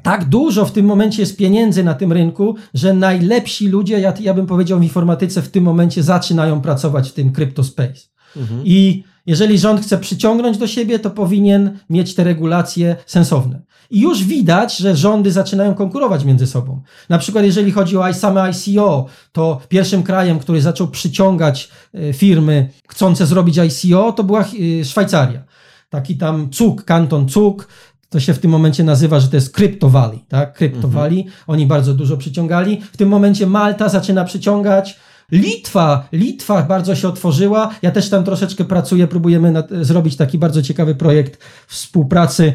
[0.02, 4.34] tak dużo w tym momencie jest pieniędzy na tym rynku, że najlepsi ludzie, ja, ja
[4.34, 8.00] bym powiedział w informatyce, w tym momencie zaczynają pracować w tym cryptospace.
[8.36, 8.60] Mhm.
[8.64, 13.60] I jeżeli rząd chce przyciągnąć do siebie, to powinien mieć te regulacje sensowne.
[13.90, 16.82] I już widać, że rządy zaczynają konkurować między sobą.
[17.08, 22.70] Na przykład, jeżeli chodzi o same ICO, to pierwszym krajem, który zaczął przyciągać e, firmy
[22.88, 24.40] chcące zrobić ICO, to była
[24.80, 25.44] e, Szwajcaria.
[25.90, 27.68] Taki tam Cuk, kanton Cuk,
[28.10, 30.54] to się w tym momencie nazywa, że to jest Crypto Valley, tak?
[30.54, 31.24] Crypto mhm.
[31.46, 32.80] Oni bardzo dużo przyciągali.
[32.92, 34.98] W tym momencie Malta zaczyna przyciągać.
[35.32, 37.70] Litwa, Litwa bardzo się otworzyła.
[37.82, 42.54] Ja też tam troszeczkę pracuję, próbujemy nad, zrobić taki bardzo ciekawy projekt współpracy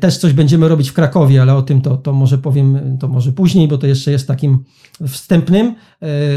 [0.00, 3.32] też coś będziemy robić w Krakowie, ale o tym to, to może powiem to może
[3.32, 4.64] później, bo to jeszcze jest takim
[5.08, 5.74] wstępnym,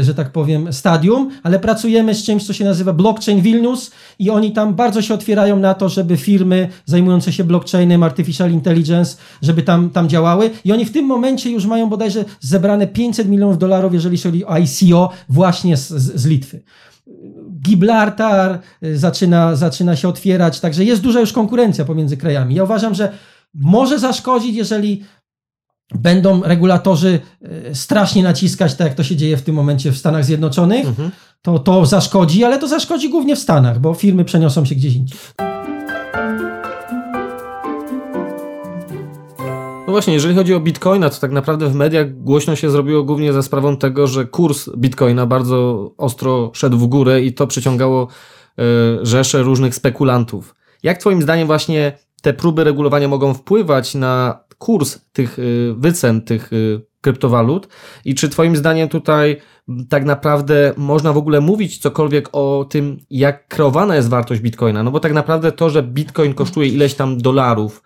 [0.00, 4.30] y, że tak powiem, stadium, ale pracujemy z czymś, co się nazywa Blockchain Vilnius i
[4.30, 9.62] oni tam bardzo się otwierają na to, żeby firmy zajmujące się blockchainem, artificial intelligence, żeby
[9.62, 13.94] tam, tam działały i oni w tym momencie już mają bodajże zebrane 500 milionów dolarów,
[13.94, 16.62] jeżeli chodzi o ICO właśnie z, z Litwy.
[17.62, 22.54] Gibraltar y, zaczyna, zaczyna się otwierać, także jest duża już konkurencja pomiędzy krajami.
[22.54, 23.12] Ja uważam, że
[23.54, 25.04] może zaszkodzić, jeżeli
[25.94, 27.20] będą regulatorzy
[27.70, 31.10] y, strasznie naciskać, tak jak to się dzieje w tym momencie w Stanach Zjednoczonych, mhm.
[31.42, 35.18] to to zaszkodzi, ale to zaszkodzi głównie w Stanach, bo firmy przeniosą się gdzieś indziej.
[39.88, 43.32] No właśnie, jeżeli chodzi o bitcoina, to tak naprawdę w mediach głośno się zrobiło głównie
[43.32, 48.08] za sprawą tego, że kurs bitcoina bardzo ostro szedł w górę i to przyciągało
[48.58, 48.62] y,
[49.06, 50.54] rzesze różnych spekulantów.
[50.82, 56.52] Jak Twoim zdaniem właśnie te próby regulowania mogą wpływać na kurs tych y, wycen, tych
[56.52, 57.68] y, kryptowalut
[58.04, 59.36] i czy Twoim zdaniem tutaj
[59.88, 64.82] tak naprawdę można w ogóle mówić cokolwiek o tym, jak kreowana jest wartość bitcoina?
[64.82, 67.82] No bo tak naprawdę to, że bitcoin kosztuje ileś tam dolarów,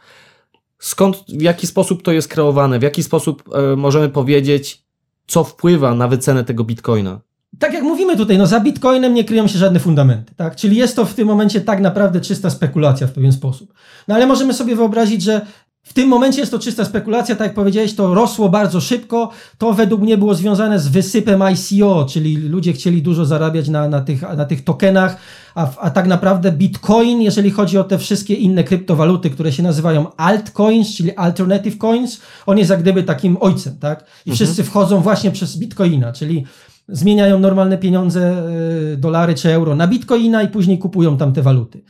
[0.82, 4.82] skąd, w jaki sposób to jest kreowane, w jaki sposób y, możemy powiedzieć,
[5.26, 7.20] co wpływa na wycenę tego bitcoina?
[7.58, 10.56] tak jak mówimy tutaj, no za bitcoinem nie kryją się żadne fundamenty, tak?
[10.56, 13.74] Czyli jest to w tym momencie tak naprawdę czysta spekulacja w pewien sposób.
[14.08, 15.46] No ale możemy sobie wyobrazić, że
[15.82, 19.30] w tym momencie jest to czysta spekulacja, tak jak powiedziałeś, to rosło bardzo szybko.
[19.58, 24.00] To według mnie było związane z wysypem ICO, czyli ludzie chcieli dużo zarabiać na, na,
[24.00, 25.16] tych, na tych tokenach,
[25.54, 30.16] a, a tak naprawdę Bitcoin, jeżeli chodzi o te wszystkie inne kryptowaluty, które się nazywają
[30.16, 34.00] altcoins, czyli alternative coins, on jest jak gdyby takim ojcem, tak?
[34.00, 34.34] I mhm.
[34.34, 36.44] wszyscy wchodzą właśnie przez Bitcoina, czyli
[36.88, 38.44] zmieniają normalne pieniądze,
[38.92, 41.82] e, dolary czy euro na bitcoina i później kupują tam te waluty.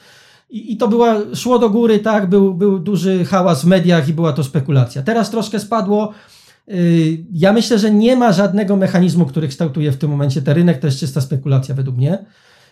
[0.53, 4.12] I, I, to była, szło do góry, tak, był, był duży hałas w mediach i
[4.12, 5.03] była to spekulacja.
[5.03, 6.12] Teraz troszkę spadło.
[6.68, 6.74] E,
[7.32, 10.86] ja myślę, że nie ma żadnego mechanizmu, który kształtuje w tym momencie ten rynek, to
[10.86, 12.24] jest czysta spekulacja według mnie.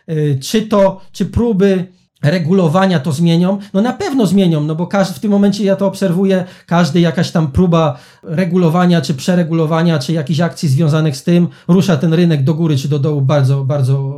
[0.07, 1.87] E, czy to, czy próby
[2.23, 3.59] regulowania to zmienią?
[3.75, 7.31] No na pewno zmienią, no bo każdy, w tym momencie ja to obserwuję, każdy jakaś
[7.31, 12.55] tam próba regulowania, czy przeregulowania, czy jakichś akcji związanych z tym, rusza ten rynek do
[12.55, 14.15] góry czy do dołu bardzo, bardzo,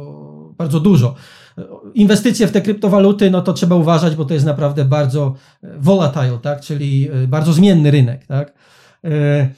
[0.58, 1.14] bardzo dużo.
[1.94, 5.34] Inwestycje w te kryptowaluty, no to trzeba uważać, bo to jest naprawdę bardzo
[5.78, 6.60] volatile, tak?
[6.60, 8.26] czyli e, bardzo zmienny rynek.
[8.26, 8.52] Tak?
[9.04, 9.48] E,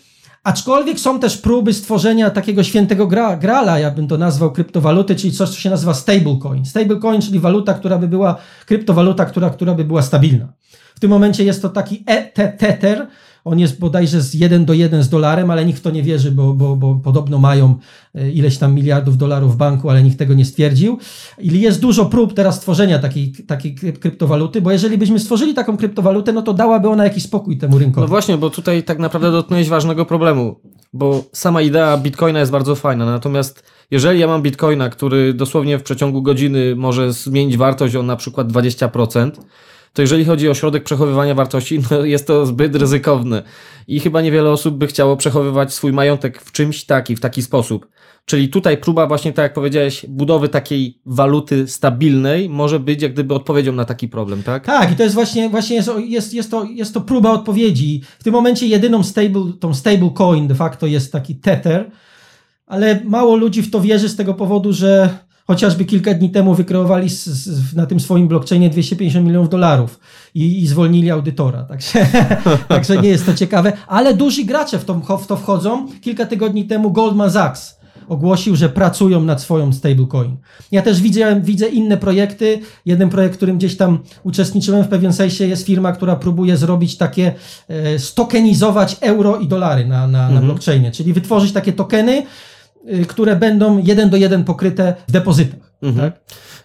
[0.45, 5.33] Aczkolwiek są też próby stworzenia takiego świętego gra, grala, ja bym to nazwał kryptowaluty, czyli
[5.33, 6.65] coś, co się nazywa stablecoin.
[6.65, 8.37] Stablecoin, czyli waluta, która by była,
[8.67, 10.53] kryptowaluta, która, która by była stabilna.
[10.95, 13.07] W tym momencie jest to taki e tether,
[13.45, 16.33] on jest bodajże z 1 do 1 z dolarem, ale nikt w to nie wierzy,
[16.33, 17.75] bo, bo, bo podobno mają
[18.15, 20.99] e, ileś tam miliardów dolarów w banku, ale nikt tego nie stwierdził.
[21.39, 26.33] I jest dużo prób teraz stworzenia takiej, takiej kryptowaluty, bo jeżeli byśmy stworzyli taką kryptowalutę,
[26.33, 28.05] no to dałaby ona jakiś spokój temu rynkowi.
[28.05, 30.61] No właśnie, bo tutaj tak naprawdę dotknąłeś ważnego problemu,
[30.93, 35.83] bo sama idea bitcoina jest bardzo fajna, natomiast jeżeli ja mam bitcoina, który dosłownie w
[35.83, 39.31] przeciągu godziny może zmienić wartość o na przykład 20%,
[39.95, 43.43] to jeżeli chodzi o środek przechowywania wartości, no jest to zbyt ryzykowne.
[43.89, 47.89] I chyba niewiele osób by chciało przechowywać swój majątek w czymś taki, w taki sposób.
[48.25, 53.35] Czyli tutaj próba właśnie, tak jak powiedziałeś, budowy takiej waluty stabilnej może być jak gdyby
[53.35, 54.67] odpowiedzią na taki problem, tak?
[54.67, 58.03] Tak, i to jest właśnie, właśnie jest, jest, jest, to, jest to próba odpowiedzi.
[58.19, 61.91] W tym momencie jedyną stable, tą stable coin de facto jest taki Tether,
[62.67, 67.11] ale mało ludzi w to wierzy z tego powodu, że Chociażby kilka dni temu wykreowali
[67.11, 70.01] z, z, na tym swoim blockchainie 250 milionów dolarów
[70.35, 71.63] i, i zwolnili audytora.
[71.63, 72.07] Także,
[72.69, 73.73] także nie jest to ciekawe.
[73.87, 75.87] Ale duży gracze w to, w to wchodzą.
[76.01, 80.37] Kilka tygodni temu Goldman Sachs ogłosił, że pracują nad swoją stablecoin.
[80.73, 82.61] Ja też widzę, widzę inne projekty.
[82.87, 86.97] Jeden projekt, w którym gdzieś tam uczestniczyłem w pewien sensie, jest firma, która próbuje zrobić
[86.97, 87.35] takie,
[87.69, 90.35] e, stokenizować euro i dolary na, na, mhm.
[90.35, 92.23] na blockchainie, czyli wytworzyć takie tokeny,
[93.09, 95.75] które będą jeden do jeden pokryte w depozytach.
[95.83, 96.11] Mhm.
[96.11, 96.21] Tak?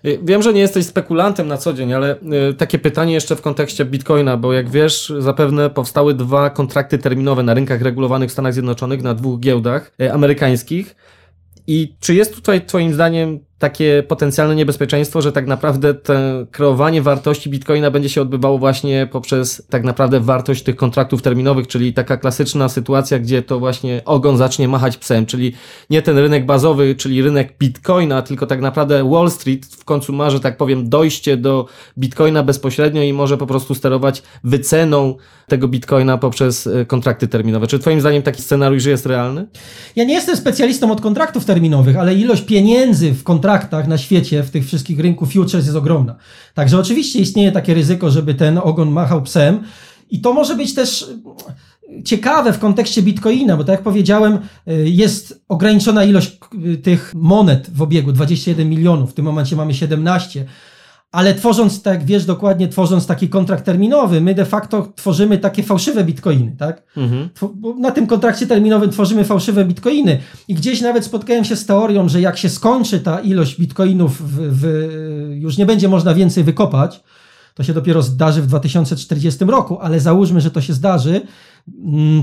[0.05, 2.15] Y, wiem, że nie jesteś spekulantem na co dzień, ale
[2.49, 7.43] y, takie pytanie jeszcze w kontekście Bitcoina, bo jak wiesz, zapewne powstały dwa kontrakty terminowe
[7.43, 10.95] na rynkach regulowanych w Stanach Zjednoczonych na dwóch giełdach amerykańskich.
[11.67, 16.13] I czy jest tutaj Twoim zdaniem takie potencjalne niebezpieczeństwo, że tak naprawdę to
[16.51, 21.93] kreowanie wartości bitcoina będzie się odbywało właśnie poprzez tak naprawdę wartość tych kontraktów terminowych, czyli
[21.93, 25.53] taka klasyczna sytuacja, gdzie to właśnie ogon zacznie machać psem, czyli
[25.89, 30.29] nie ten rynek bazowy, czyli rynek bitcoina, tylko tak naprawdę Wall Street w końcu ma,
[30.29, 31.65] że tak powiem, dojście do
[31.97, 35.15] bitcoina bezpośrednio i może po prostu sterować wyceną
[35.47, 37.67] tego bitcoina poprzez e, kontrakty terminowe.
[37.67, 39.47] Czy Twoim zdaniem taki scenariusz jest realny?
[39.95, 44.43] Ja nie jestem specjalistą od kontraktów terminowych, ale ilość pieniędzy w kontraktach kontraktach na świecie,
[44.43, 46.15] w tych wszystkich rynku futures jest ogromna.
[46.53, 49.63] Także oczywiście istnieje takie ryzyko, żeby ten ogon machał psem.
[50.09, 51.05] I to może być też
[52.05, 54.33] ciekawe w kontekście Bitcoina, bo tak jak powiedziałem,
[54.67, 56.37] y, jest ograniczona ilość
[56.83, 60.45] tych monet w obiegu, 21 milionów, w tym momencie mamy 17,
[61.11, 66.03] ale tworząc, tak wiesz dokładnie, tworząc taki kontrakt terminowy, my de facto tworzymy takie fałszywe
[66.03, 66.83] bitcoiny, tak?
[66.97, 67.29] Mhm.
[67.79, 72.21] Na tym kontrakcie terminowym tworzymy fałszywe bitcoiny i gdzieś nawet spotkałem się z teorią, że
[72.21, 74.65] jak się skończy ta ilość bitcoinów, w, w,
[75.35, 77.03] już nie będzie można więcej wykopać,
[77.53, 81.21] to się dopiero zdarzy w 2040 roku, ale załóżmy, że to się zdarzy,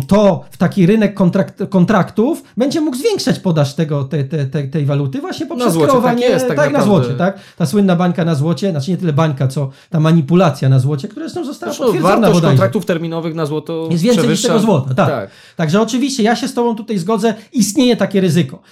[0.08, 4.86] to w taki rynek kontrakt, kontraktów będzie mógł zwiększać podaż tego, te, te, te, tej
[4.86, 6.84] waluty właśnie poprzez złocie, kreowanie, tak jest, tak na naprawdę.
[6.86, 7.38] złocie, tak?
[7.56, 11.26] Ta słynna bańka na złocie, znaczy nie tyle bańka, co ta manipulacja na złocie, która
[11.26, 12.52] zresztą została Zresztą potwierdzona wartość bodajże.
[12.52, 15.08] kontraktów terminowych na złoto Jest więcej niż tego złota, tak.
[15.08, 15.30] tak.
[15.56, 18.62] Także oczywiście ja się z Tobą tutaj zgodzę, istnieje takie ryzyko.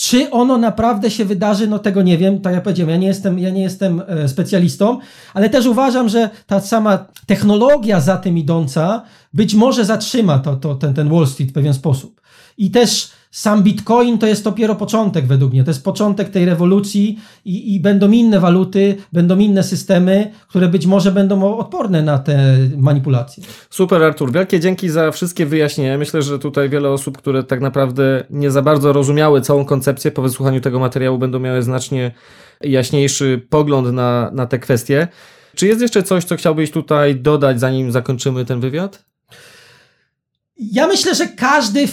[0.00, 2.40] Czy ono naprawdę się wydarzy, no tego nie wiem.
[2.40, 4.98] Tak jak powiedziałem, ja nie jestem, ja nie jestem e, specjalistą,
[5.34, 9.02] ale też uważam, że ta sama technologia za tym idąca
[9.34, 12.20] być może zatrzyma to, to, ten, ten Wall Street w pewien sposób.
[12.58, 15.64] I też sam Bitcoin to jest dopiero początek według mnie.
[15.64, 20.86] To jest początek tej rewolucji i, i będą inne waluty, będą inne systemy, które być
[20.86, 23.42] może będą odporne na te manipulacje.
[23.70, 25.98] Super Artur, wielkie dzięki za wszystkie wyjaśnienia.
[25.98, 30.22] Myślę, że tutaj wiele osób, które tak naprawdę nie za bardzo rozumiały całą koncepcję, po
[30.22, 32.12] wysłuchaniu tego materiału będą miały znacznie
[32.60, 35.08] jaśniejszy pogląd na, na te kwestie.
[35.54, 39.09] Czy jest jeszcze coś, co chciałbyś tutaj dodać, zanim zakończymy ten wywiad?
[40.60, 41.88] Ja myślę, że każdy,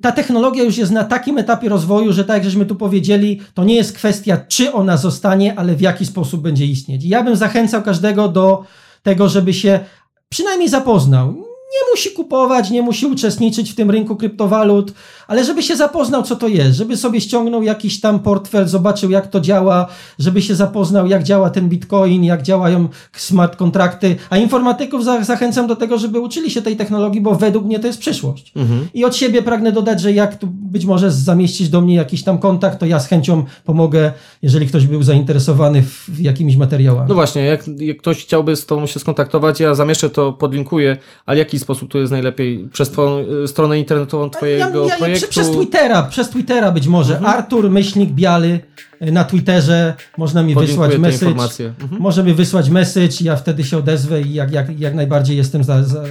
[0.00, 3.64] ta technologia już jest na takim etapie rozwoju, że tak jak żeśmy tu powiedzieli, to
[3.64, 7.04] nie jest kwestia, czy ona zostanie, ale w jaki sposób będzie istnieć.
[7.04, 8.64] I ja bym zachęcał każdego do
[9.02, 9.80] tego, żeby się
[10.28, 11.47] przynajmniej zapoznał.
[11.72, 14.92] Nie musi kupować, nie musi uczestniczyć w tym rynku kryptowalut,
[15.26, 19.26] ale żeby się zapoznał, co to jest, żeby sobie ściągnął jakiś tam portfel, zobaczył, jak
[19.26, 19.86] to działa,
[20.18, 24.16] żeby się zapoznał, jak działa ten bitcoin, jak działają smart kontrakty.
[24.30, 27.86] A informatyków za zachęcam do tego, żeby uczyli się tej technologii, bo według mnie to
[27.86, 28.52] jest przyszłość.
[28.94, 32.38] I od siebie pragnę dodać, że jak tu być może zamieścić do mnie jakiś tam
[32.38, 34.12] kontakt, to ja z chęcią pomogę,
[34.42, 37.08] jeżeli ktoś był zainteresowany w, jakimiś materiałami.
[37.08, 40.96] No właśnie, jak, jak ktoś chciałby z Tobą się skontaktować, ja zamieszczę to, podlinkuję,
[41.26, 42.68] ale w jaki sposób to jest najlepiej?
[42.72, 45.28] Przez Twoją y, stronę internetową Twojego ja, ja, projektu?
[45.28, 47.20] Przy, przez Twittera, przez Twittera być może.
[47.20, 48.60] Artur Myślnik Bialy
[49.02, 49.94] y, na Twitterze.
[50.18, 51.72] Można mi Podlinkuję wysłać message.
[51.80, 52.02] Mhm.
[52.02, 55.64] Może mi wysłać message i ja wtedy się odezwę i jak, jak, jak najbardziej jestem
[55.64, 56.02] za, za,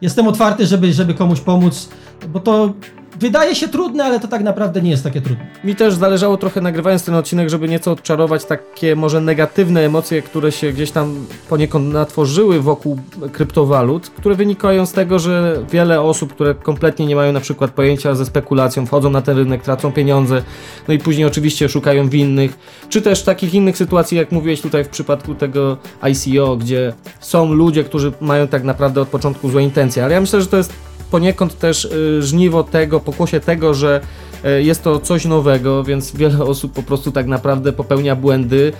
[0.00, 1.88] jestem otwarty, żeby, żeby komuś pomóc,
[2.28, 2.74] bo to
[3.22, 5.46] wydaje się trudne, ale to tak naprawdę nie jest takie trudne.
[5.64, 10.52] Mi też zależało trochę nagrywając ten odcinek, żeby nieco odczarować takie może negatywne emocje, które
[10.52, 12.98] się gdzieś tam poniekąd natworzyły wokół
[13.32, 18.14] kryptowalut, które wynikają z tego, że wiele osób, które kompletnie nie mają na przykład pojęcia
[18.14, 20.42] ze spekulacją, wchodzą na ten rynek, tracą pieniądze,
[20.88, 22.58] no i później oczywiście szukają winnych,
[22.88, 27.84] czy też takich innych sytuacji, jak mówiłeś tutaj w przypadku tego ICO, gdzie są ludzie,
[27.84, 30.72] którzy mają tak naprawdę od początku złe intencje, ale ja myślę, że to jest
[31.12, 34.00] poniekąd też y, żniwo tego, pokłosie tego, że
[34.44, 38.72] y, jest to coś nowego, więc wiele osób po prostu tak naprawdę popełnia błędy.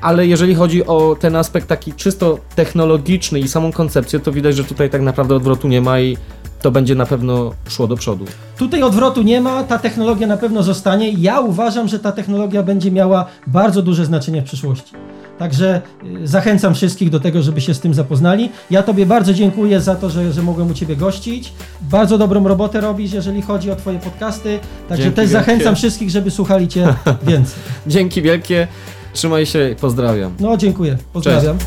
[0.00, 4.64] Ale jeżeli chodzi o ten aspekt taki czysto technologiczny i samą koncepcję, to widać, że
[4.64, 6.16] tutaj tak naprawdę odwrotu nie ma i
[6.62, 8.24] to będzie na pewno szło do przodu.
[8.58, 11.12] Tutaj odwrotu nie ma, ta technologia na pewno zostanie.
[11.12, 14.92] Ja uważam, że ta technologia będzie miała bardzo duże znaczenie w przyszłości.
[15.38, 15.80] Także
[16.22, 18.50] y, zachęcam wszystkich do tego, żeby się z tym zapoznali.
[18.70, 21.52] Ja Tobie bardzo dziękuję za to, że, że mogłem u Ciebie gościć.
[21.80, 24.58] Bardzo dobrą robotę robisz, jeżeli chodzi o Twoje podcasty.
[24.88, 25.46] Także Dzięki też wielkie.
[25.46, 26.94] zachęcam wszystkich, żeby słuchali Cię
[27.28, 27.54] więcej.
[27.86, 28.68] Dzięki wielkie,
[29.12, 30.32] trzymaj się, pozdrawiam.
[30.40, 30.96] No, dziękuję.
[31.12, 31.58] Pozdrawiam.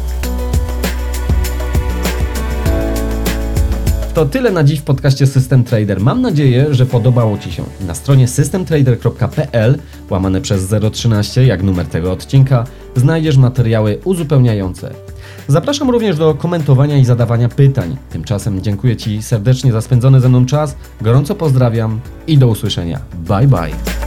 [4.15, 6.01] To tyle na dziś w podcaście System Trader.
[6.01, 7.63] Mam nadzieję, że podobało Ci się.
[7.87, 9.77] Na stronie systemtrader.pl
[10.09, 12.63] łamane przez 013, jak numer tego odcinka,
[12.95, 14.93] znajdziesz materiały uzupełniające.
[15.47, 17.97] Zapraszam również do komentowania i zadawania pytań.
[18.09, 22.99] Tymczasem dziękuję Ci serdecznie za spędzony ze mną czas, gorąco pozdrawiam i do usłyszenia.
[23.13, 24.04] Bye bye.